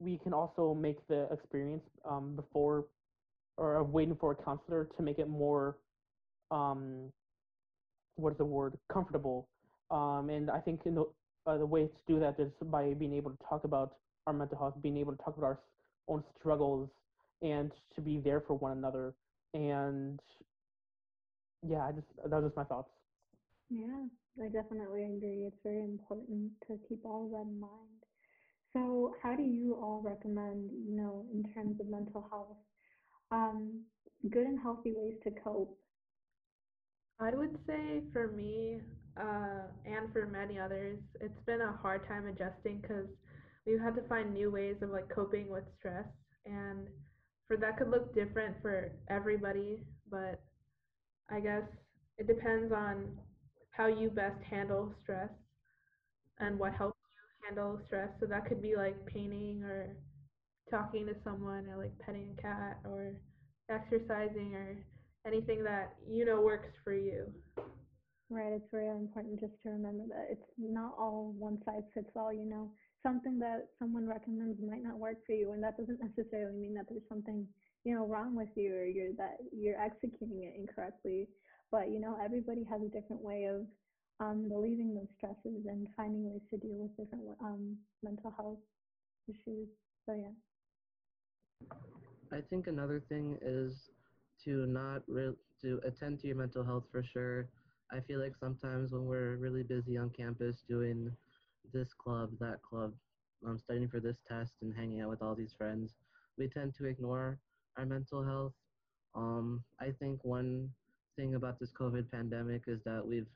[0.00, 2.86] we can also make the experience um, before
[3.56, 5.76] or waiting for a counselor to make it more
[6.50, 7.12] um,
[8.16, 9.48] what is the word comfortable.
[9.90, 11.06] Um, and i think the,
[11.46, 13.94] uh, the way to do that is by being able to talk about
[14.26, 15.58] our mental health being able to talk about our
[16.08, 16.90] own struggles
[17.40, 19.14] and to be there for one another
[19.54, 20.20] and
[21.62, 22.90] yeah, I just that was just my thoughts.
[23.70, 24.06] Yeah,
[24.42, 25.44] I definitely agree.
[25.46, 28.04] It's very important to keep all of that in mind.
[28.72, 32.58] So, how do you all recommend, you know, in terms of mental health,
[33.30, 33.84] um,
[34.30, 35.78] good and healthy ways to cope?
[37.20, 38.82] I would say for me
[39.16, 43.08] uh, and for many others, it's been a hard time adjusting because
[43.66, 46.06] we've had to find new ways of like coping with stress,
[46.46, 46.88] and
[47.48, 50.40] for that could look different for everybody, but
[51.30, 51.64] I guess
[52.18, 53.18] it depends on
[53.72, 55.30] how you best handle stress
[56.40, 58.08] and what helps you handle stress.
[58.20, 59.96] So that could be like painting or
[60.70, 63.14] talking to someone or like petting a cat or
[63.70, 64.76] exercising or
[65.26, 67.26] anything that you know works for you.
[68.30, 72.32] Right, it's very important just to remember that it's not all one size fits all,
[72.32, 72.72] you know.
[73.06, 76.86] Something that someone recommends might not work for you and that doesn't necessarily mean that
[76.88, 77.46] there's something
[77.84, 81.28] you know wrong with you or you're that you're executing it incorrectly.
[81.70, 83.66] But you know everybody has a different way of
[84.20, 88.58] um, relieving those stresses and finding ways to deal with different um, mental health
[89.28, 89.68] issues.
[90.06, 91.68] So yeah.
[92.32, 93.90] I think another thing is
[94.44, 97.48] to not to attend to your mental health for sure.
[97.90, 101.10] I feel like sometimes when we're really busy on campus doing
[101.72, 102.92] this club, that club,
[103.46, 105.94] um, studying for this test and hanging out with all these friends,
[106.36, 107.38] we tend to ignore
[107.76, 108.52] our mental health.
[109.14, 110.70] Um, I think one
[111.16, 113.28] thing about this COVID pandemic is that we've,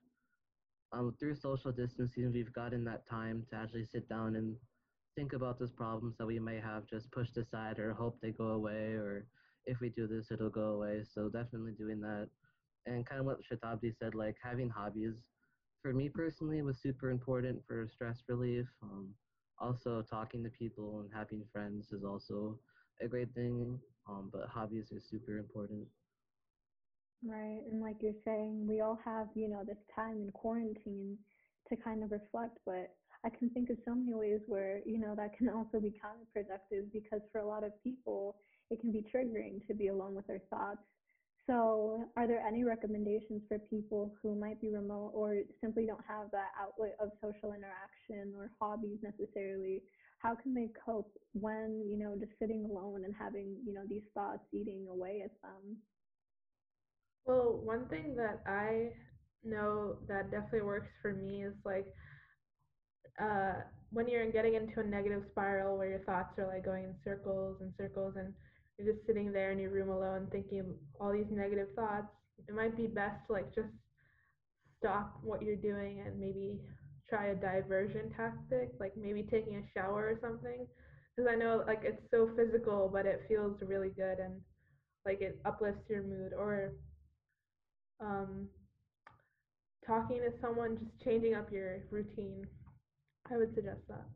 [0.92, 4.56] um, through social distancing, we've gotten that time to actually sit down and
[5.16, 8.48] think about those problems that we may have just pushed aside or hope they go
[8.48, 9.26] away or
[9.66, 12.28] if we do this it'll go away so definitely doing that
[12.86, 15.14] and kind of what shatabdi said like having hobbies
[15.82, 19.14] for me personally it was super important for stress relief um,
[19.58, 22.58] also talking to people and having friends is also
[23.02, 23.78] a great thing
[24.08, 25.86] um, but hobbies are super important
[27.24, 27.60] Right.
[27.70, 31.18] And like you're saying, we all have, you know, this time in quarantine
[31.68, 35.14] to kind of reflect, but I can think of so many ways where, you know,
[35.16, 38.36] that can also be counterproductive because for a lot of people,
[38.70, 40.82] it can be triggering to be alone with their thoughts.
[41.48, 46.30] So, are there any recommendations for people who might be remote or simply don't have
[46.30, 49.82] that outlet of social interaction or hobbies necessarily?
[50.18, 54.04] How can they cope when, you know, just sitting alone and having, you know, these
[54.14, 55.78] thoughts eating away at them?
[57.26, 58.90] Well, one thing that I
[59.44, 61.86] know that definitely works for me is like
[63.20, 63.54] uh,
[63.90, 67.58] when you're getting into a negative spiral where your thoughts are like going in circles
[67.60, 68.32] and circles and
[68.82, 72.08] you're just sitting there in your room alone thinking all these negative thoughts,
[72.48, 73.68] it might be best to like just
[74.78, 76.60] stop what you're doing and maybe
[77.08, 80.66] try a diversion tactic, like maybe taking a shower or something.
[81.14, 84.40] Because I know like it's so physical, but it feels really good and
[85.04, 86.32] like it uplifts your mood.
[86.36, 86.72] Or
[88.00, 88.48] um,
[89.86, 92.46] talking to someone, just changing up your routine.
[93.30, 94.06] I would suggest that.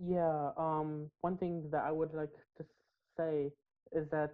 [0.00, 2.64] Yeah, um, one thing that I would like to
[3.16, 3.52] say
[3.92, 4.32] is that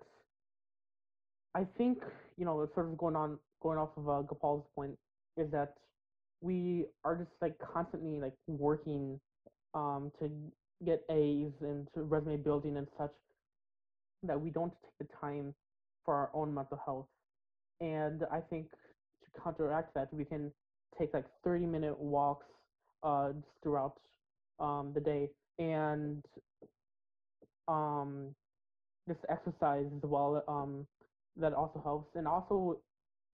[1.54, 1.98] I think,
[2.36, 4.96] you know, sort of going on, going off of uh, Gopal's point,
[5.36, 5.74] is that
[6.40, 9.20] we are just like constantly like working
[9.74, 10.30] um, to
[10.84, 13.10] get A's and to resume building and such
[14.22, 15.54] that we don't take the time
[16.04, 17.06] for our own mental health.
[17.80, 20.52] And I think to counteract that, we can
[20.98, 22.46] take like 30 minute walks
[23.02, 23.32] uh,
[23.62, 23.98] throughout
[24.60, 26.22] um, the day and
[27.66, 28.34] um,
[29.08, 30.42] just exercise as well.
[30.48, 30.86] Um,
[31.36, 32.78] that also helps, and also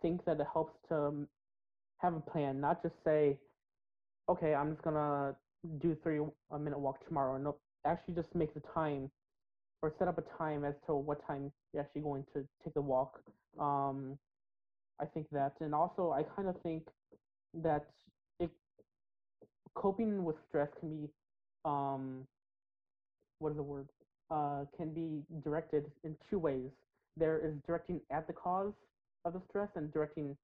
[0.02, 1.26] think that it helps to
[1.98, 3.38] have a plan, not just say,
[4.28, 5.34] okay, I'm just gonna
[5.78, 6.20] do three
[6.50, 7.38] a minute walk tomorrow.
[7.38, 7.56] No,
[7.86, 9.10] actually just make the time
[9.82, 12.80] or set up a time as to what time you're actually going to take the
[12.80, 13.20] walk.
[13.58, 14.18] Um,
[15.00, 16.84] I think that, and also I kind of think
[17.62, 17.86] that
[18.40, 18.50] it
[19.74, 21.08] coping with stress can be
[21.64, 22.26] um,
[23.38, 23.88] what is the word?
[24.30, 26.70] Uh, can be directed in two ways.
[27.16, 28.72] There is directing at the cause
[29.24, 30.36] of the stress and directing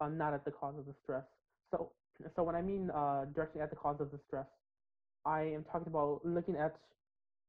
[0.00, 1.24] uh, not at the cause of the stress.
[1.70, 1.90] So,
[2.36, 4.46] so when I mean uh, directing at the cause of the stress,
[5.24, 6.76] I am talking about looking at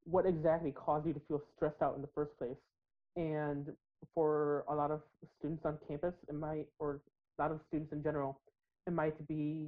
[0.06, 2.58] what exactly caused you to feel stressed out in the first place.
[3.16, 3.68] And
[4.14, 5.02] for a lot of
[5.40, 7.00] students on campus, it might, or
[7.38, 8.40] a lot of students in general,
[8.86, 9.68] it might be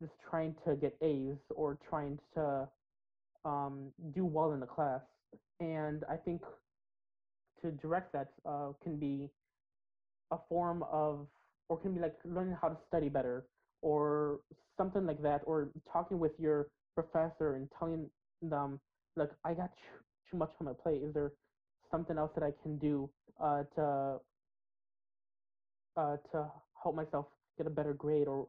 [0.00, 2.68] just trying to get A's or trying to
[3.44, 5.00] um, do well in the class.
[5.60, 6.42] And I think
[7.62, 9.30] to direct that uh, can be
[10.30, 11.26] a form of,
[11.68, 13.44] or can be like learning how to study better
[13.82, 14.40] or
[14.76, 18.10] something like that, or talking with your professor and telling
[18.42, 18.80] them,
[19.16, 19.70] like, I got
[20.30, 21.02] too, much on my plate.
[21.02, 21.32] Is there
[21.90, 23.08] something else that I can do
[23.40, 24.20] uh, to
[25.96, 26.50] uh, to
[26.82, 27.26] help myself
[27.56, 28.48] get a better grade or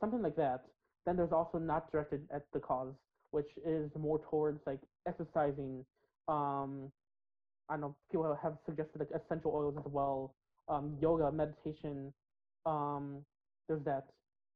[0.00, 0.64] something like that?
[1.06, 2.92] Then there's also not directed at the cause,
[3.30, 5.84] which is more towards like exercising.
[6.28, 6.90] Um,
[7.68, 10.34] I know people have suggested like essential oils as well,
[10.68, 12.12] um, yoga, meditation.
[12.66, 13.24] Um,
[13.68, 14.04] there's that,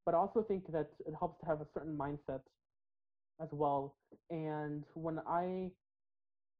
[0.05, 2.41] but I also think that it helps to have a certain mindset
[3.41, 3.95] as well.
[4.31, 5.71] And when I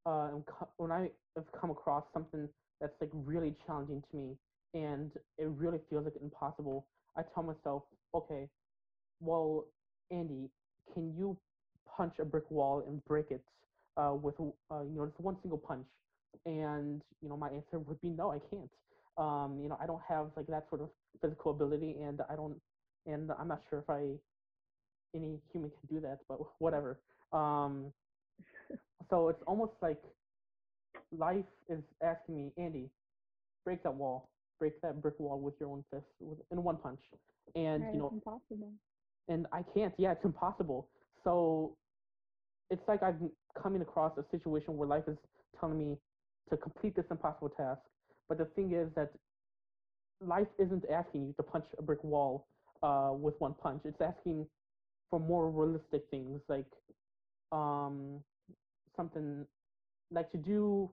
[0.07, 0.31] uh,
[0.77, 2.49] when I have come across something
[2.81, 4.37] that's like really challenging to me
[4.75, 6.87] and it really feels like impossible,
[7.17, 7.83] I tell myself,
[8.15, 8.49] okay,
[9.21, 9.67] well,
[10.11, 10.49] Andy,
[10.95, 11.37] can you
[11.97, 13.43] punch a brick wall and break it
[13.97, 15.87] uh, with uh, you know just one single punch?
[16.47, 18.71] And you know my answer would be no, I can't.
[19.19, 20.91] Um, you know I don't have like that sort of
[21.21, 22.57] physical ability, and I don't,
[23.07, 24.19] and I'm not sure if I
[25.15, 26.99] any human can do that, but whatever.
[27.33, 27.93] Um,
[29.11, 30.03] so it's almost like
[31.13, 32.89] life is asking me, Andy,
[33.65, 37.01] break that wall, break that brick wall with your own fist, with, in one punch,
[37.55, 38.73] and Right, you know impossible.
[39.31, 39.95] And I can't.
[39.99, 40.89] Yeah, it's impossible.
[41.25, 41.77] So
[42.71, 45.17] it's like I'm coming across a situation where life is
[45.59, 45.97] telling me
[46.51, 47.81] to complete this impossible task,
[48.29, 49.13] But the thing is that
[50.21, 52.47] life isn't asking you to punch a brick wall
[52.83, 53.83] uh, with one punch.
[53.85, 54.47] It's asking
[55.11, 56.67] for more realistic things like
[57.53, 58.21] um,
[58.97, 59.47] something
[60.11, 60.91] like to do.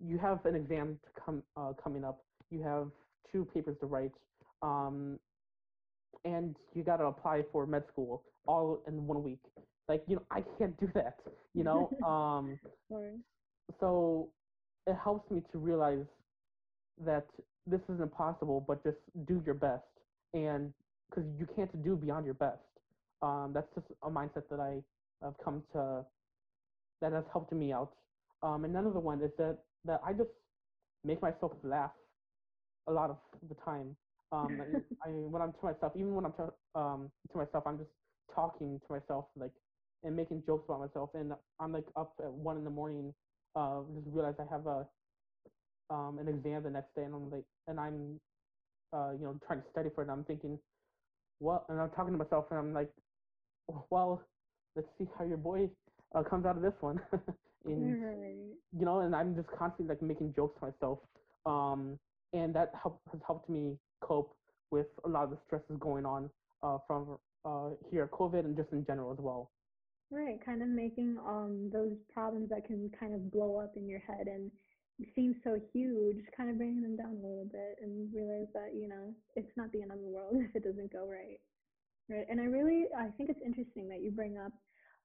[0.00, 2.22] You have an exam to come uh, coming up.
[2.50, 2.88] You have
[3.30, 4.12] two papers to write,
[4.62, 5.18] um,
[6.24, 9.40] and you got to apply for med school all in one week.
[9.88, 11.18] Like you know, I can't do that.
[11.54, 12.58] You know, um,
[13.80, 14.28] so
[14.86, 16.06] it helps me to realize
[17.04, 17.26] that
[17.66, 19.84] this is impossible, but just do your best,
[20.34, 20.72] and
[21.08, 22.60] because you can't do beyond your best.
[23.22, 24.82] Um, that's just a mindset that I
[25.22, 26.04] have come to
[27.00, 27.92] that has helped me out.
[28.42, 30.30] Um, and another one is that that I just
[31.04, 31.92] make myself laugh
[32.86, 33.96] a lot of the time.
[34.32, 34.66] Um, I,
[35.08, 37.90] I when I'm to myself, even when I'm to, um, to myself, I'm just
[38.34, 39.52] talking to myself like
[40.04, 41.10] and making jokes about myself.
[41.14, 43.14] And I'm like up at one in the morning,
[43.56, 44.88] uh, just realize I have a
[45.90, 48.20] um, an exam the next day, and I'm like, and I'm
[48.92, 50.08] uh, you know trying to study for it.
[50.08, 50.58] And I'm thinking,
[51.40, 52.92] well, and I'm talking to myself, and I'm like,
[53.90, 54.22] well,
[54.76, 55.70] let's see how your boy
[56.14, 56.98] uh, comes out of this one.
[57.66, 58.56] and Right.
[58.72, 61.00] you know, and I'm just constantly like making jokes to myself.
[61.46, 61.98] Um,
[62.32, 64.34] and that help, has helped me cope
[64.70, 66.30] with a lot of the stresses going on
[66.62, 69.50] uh, from uh, here COVID and just in general as well.
[70.10, 74.00] Right, kind of making um those problems that can kind of blow up in your
[74.00, 74.50] head and
[75.14, 78.88] seem so huge, kind of bringing them down a little bit and realize that, you
[78.88, 81.38] know, it's not the end of the world if it doesn't go right.
[82.08, 82.26] Right.
[82.28, 84.52] And I really I think it's interesting that you bring up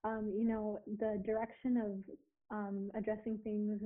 [0.04, 3.80] um, you know, the direction of um addressing things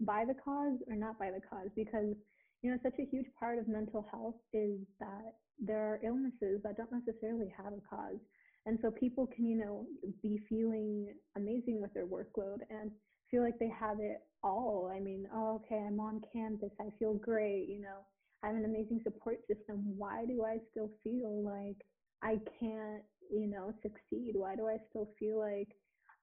[0.00, 2.14] by the cause or not by the cause because
[2.62, 6.76] you know such a huge part of mental health is that there are illnesses that
[6.76, 8.18] don't necessarily have a cause
[8.66, 9.86] and so people can, you know,
[10.22, 12.90] be feeling amazing with their workload and
[13.30, 14.90] feel like they have it all.
[14.94, 16.70] I mean, oh, okay, I'm on campus.
[16.80, 17.66] I feel great.
[17.68, 18.06] You know,
[18.42, 19.96] I have an amazing support system.
[19.96, 21.76] Why do I still feel like
[22.22, 24.34] I can't, you know, succeed?
[24.34, 25.68] Why do I still feel like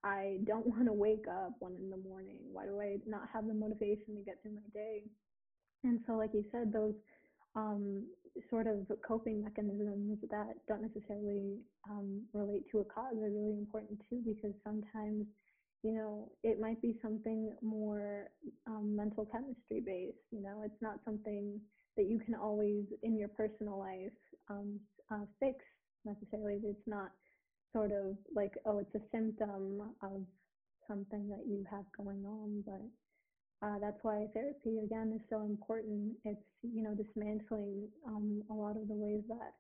[0.06, 2.38] I don't want to wake up one in the morning?
[2.54, 5.04] Why do I not have the motivation to get through my day?
[5.84, 6.96] And so, like you said, those
[7.56, 8.06] um,
[8.50, 11.58] sort of coping mechanisms that don't necessarily
[11.90, 15.26] um, relate to a cause are really important too, because sometimes,
[15.84, 18.30] you know, it might be something more
[18.68, 20.18] um, mental chemistry based.
[20.32, 21.60] You know, it's not something
[21.98, 24.20] that you can always in your personal life
[24.50, 24.80] um,
[25.12, 25.58] uh, fix
[26.06, 26.60] necessarily.
[26.64, 27.12] It's not
[27.74, 30.24] sort of like, oh, it's a symptom of
[30.88, 32.82] something that you have going on, but
[33.62, 36.16] uh, that's why therapy again is so important.
[36.24, 39.53] It's you know dismantling um, a lot of the ways that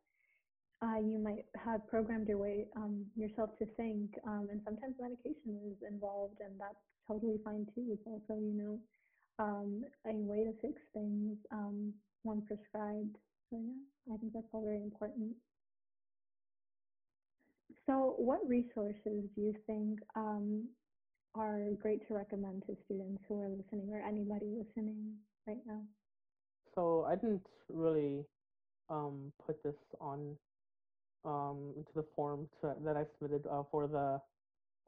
[0.81, 5.59] uh, you might have programmed your way um, yourself to think, um, and sometimes medication
[5.67, 7.91] is involved, and that's totally fine too.
[7.91, 8.79] It's also you know
[9.39, 11.93] um, a way to fix things um,
[12.23, 13.17] when prescribed.
[13.49, 15.35] So yeah, I think that's all very important.
[17.85, 20.67] So, what resources do you think um,
[21.35, 25.13] are great to recommend to students who are listening or anybody listening
[25.47, 25.81] right now?
[26.75, 28.25] So I didn't really
[28.89, 30.35] um, put this on
[31.25, 34.21] um, into the form to, that I submitted uh, for the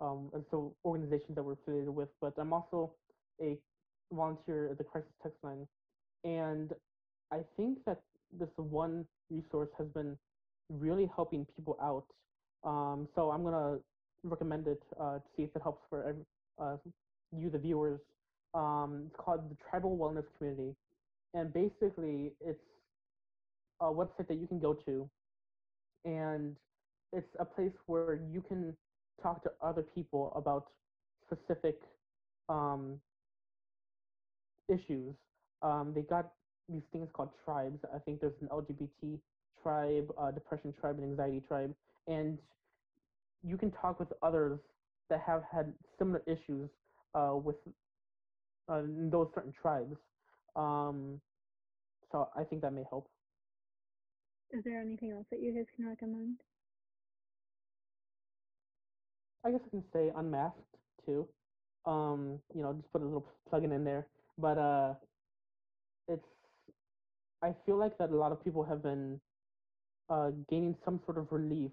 [0.03, 2.93] um, so organizations that we're affiliated with, but I'm also
[3.41, 3.57] a
[4.11, 5.67] volunteer at the Crisis Text Line,
[6.23, 6.73] and
[7.31, 8.01] I think that
[8.37, 10.17] this one resource has been
[10.69, 12.05] really helping people out.
[12.63, 13.77] Um, so I'm gonna
[14.23, 16.15] recommend it uh, to see if it helps for
[16.59, 16.77] uh,
[17.35, 17.99] you, the viewers.
[18.53, 20.75] Um, it's called the Tribal Wellness Community,
[21.33, 22.59] and basically it's
[23.79, 25.09] a website that you can go to,
[26.05, 26.55] and
[27.13, 28.75] it's a place where you can
[29.21, 30.67] talk to other people about
[31.25, 31.79] specific
[32.49, 32.99] um,
[34.67, 35.13] issues.
[35.61, 36.31] Um, they got
[36.69, 37.79] these things called tribes.
[37.93, 39.17] I think there's an LGBT
[39.61, 41.73] tribe, uh, depression tribe, and anxiety tribe,
[42.07, 42.37] and
[43.43, 44.59] you can talk with others
[45.09, 46.69] that have had similar issues
[47.15, 47.55] uh, with
[48.69, 48.81] uh,
[49.11, 49.95] those certain tribes.
[50.55, 51.19] Um,
[52.11, 53.07] so I think that may help.
[54.51, 56.37] Is there anything else that you guys can recommend?
[59.45, 60.59] I guess I can say unmasked
[61.05, 61.27] too.
[61.85, 64.07] Um, you know, just put a little plug-in in there.
[64.37, 64.93] But uh,
[66.07, 66.25] it's
[67.41, 69.19] I feel like that a lot of people have been
[70.09, 71.71] uh, gaining some sort of relief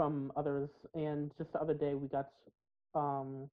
[0.00, 0.70] from others.
[0.94, 2.32] And just the other day, we got
[2.94, 3.50] um,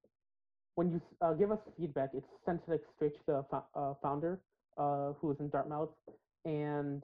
[0.76, 4.46] when you uh, give us feedback, it's sent like straight to the fo- uh, founder
[4.78, 5.96] uh, who is in Dartmouth.
[6.46, 7.04] And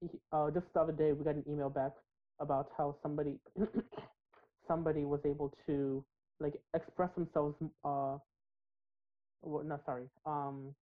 [0.00, 1.92] he, uh, just the other day, we got an email back
[2.40, 3.40] about how somebody
[4.68, 6.06] somebody was able to
[6.40, 7.56] like express themselves.
[7.84, 8.18] Uh,
[9.42, 10.10] well, no, sorry.
[10.26, 10.76] Um,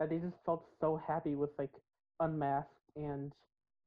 [0.00, 1.72] that they just felt so happy with like
[2.20, 3.32] Unmasked and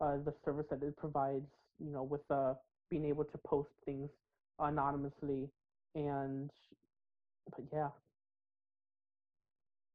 [0.01, 1.47] uh, the service that it provides.
[1.79, 2.55] You know, with uh,
[2.89, 4.09] being able to post things
[4.59, 5.49] anonymously
[5.95, 6.49] and
[7.51, 7.89] but yeah.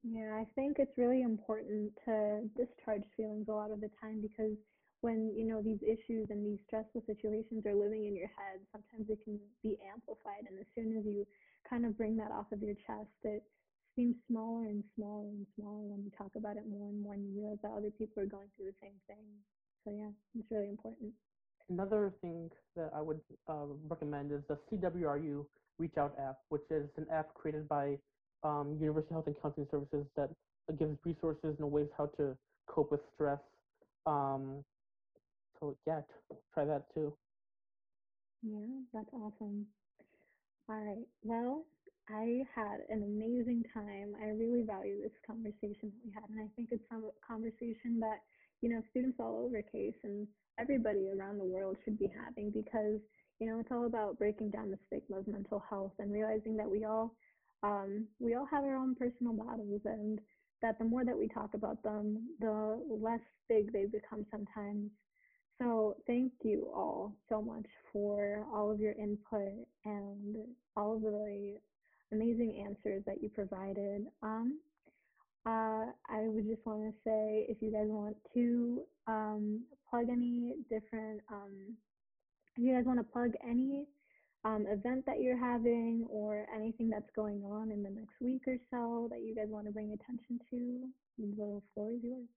[0.03, 4.57] Yeah i think it's really important to discharge feelings a lot of the time because
[5.03, 9.11] when you know these issues and these stressful situations are living in your head sometimes
[9.11, 10.47] it can be amplified.
[10.49, 11.27] And as soon as you
[11.69, 13.43] kind of bring that off of your chest it
[13.95, 17.27] seems smaller and smaller and smaller when you talk about it more and more and
[17.27, 19.27] you realize that other people are going through the same thing.
[19.85, 21.13] So yeah it's really important
[21.69, 25.45] Another thing that I would uh, recommend is the CWRU
[25.79, 27.99] Reach Out app, which is an app created by
[28.45, 30.31] um, University Health and Counseling Services that
[30.79, 32.37] gives resources and ways how to
[32.67, 33.39] cope with stress.
[34.07, 34.65] Um,
[35.61, 36.01] so yeah,
[36.55, 37.13] try that too.
[38.43, 39.67] Yeah, that's awesome.
[40.69, 41.07] All right.
[41.23, 41.65] Well,
[42.09, 44.15] I had an amazing time.
[44.21, 48.23] I really value this conversation that we had, and I think it's a conversation that
[48.61, 50.27] you know students all over CASE and
[50.59, 53.01] everybody around the world should be having because
[53.39, 56.71] you know it's all about breaking down the stigma of mental health and realizing that
[56.71, 57.15] we all
[57.63, 60.21] um, we all have our own personal battles and
[60.63, 64.91] that the more that we talk about them the less big they become sometimes.
[65.61, 70.37] So thank you all so much for all of your input and
[70.77, 71.57] all of the
[72.13, 74.07] amazing answers that you provided.
[74.23, 74.59] Um,
[75.47, 80.55] uh, I would just want to say if you guys want to um, plug any
[80.71, 81.77] different, um,
[82.57, 83.87] if you guys want to plug any
[84.45, 88.57] um, event that you're having or anything that's going on in the next week or
[88.71, 90.89] so that you guys want to bring attention to,
[91.19, 92.29] the floor is yours.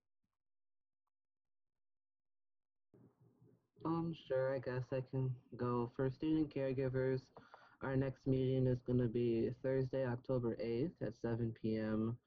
[3.84, 5.92] Um, sure, I guess I can go.
[5.94, 7.20] For student caregivers,
[7.82, 12.18] our next meeting is going to be Thursday, October 8th at 7 p.m.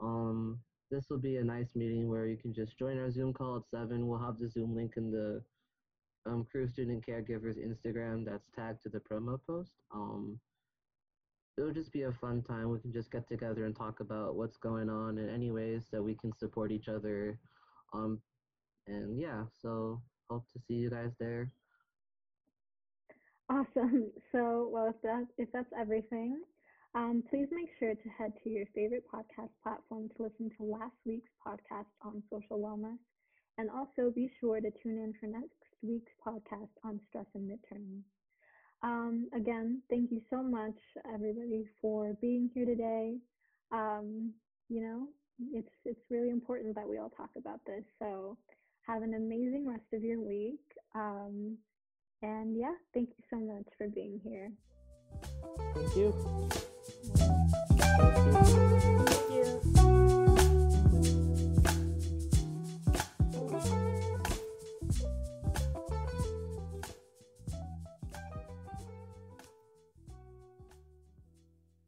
[0.00, 3.56] Um, this will be a nice meeting where you can just join our Zoom call
[3.56, 4.06] at 7.
[4.06, 5.42] We'll have the Zoom link in the
[6.26, 9.72] um, CWRU Student Caregivers Instagram that's tagged to the promo post.
[9.92, 10.38] Um,
[11.56, 12.70] it'll just be a fun time.
[12.70, 16.02] We can just get together and talk about what's going on in any ways that
[16.02, 17.38] we can support each other.
[17.92, 18.20] Um,
[18.86, 21.50] and yeah, so hope to see you guys there.
[23.50, 24.10] Awesome.
[24.32, 26.40] So, well, if that's if that's everything,
[26.94, 30.94] um, please make sure to head to your favorite podcast platform to listen to last
[31.04, 32.98] week's podcast on social wellness.
[33.58, 35.50] And also be sure to tune in for next
[35.82, 38.02] week's podcast on stress and midterms.
[38.82, 40.76] Um, again, thank you so much,
[41.12, 43.16] everybody, for being here today.
[43.72, 44.32] Um,
[44.68, 45.08] you know,
[45.52, 47.84] it's it's really important that we all talk about this.
[47.98, 48.36] So
[48.86, 50.60] have an amazing rest of your week.
[50.94, 51.56] Um,
[52.22, 54.52] and yeah, thank you so much for being here.
[55.74, 56.72] Thank you.
[57.12, 58.73] Muito.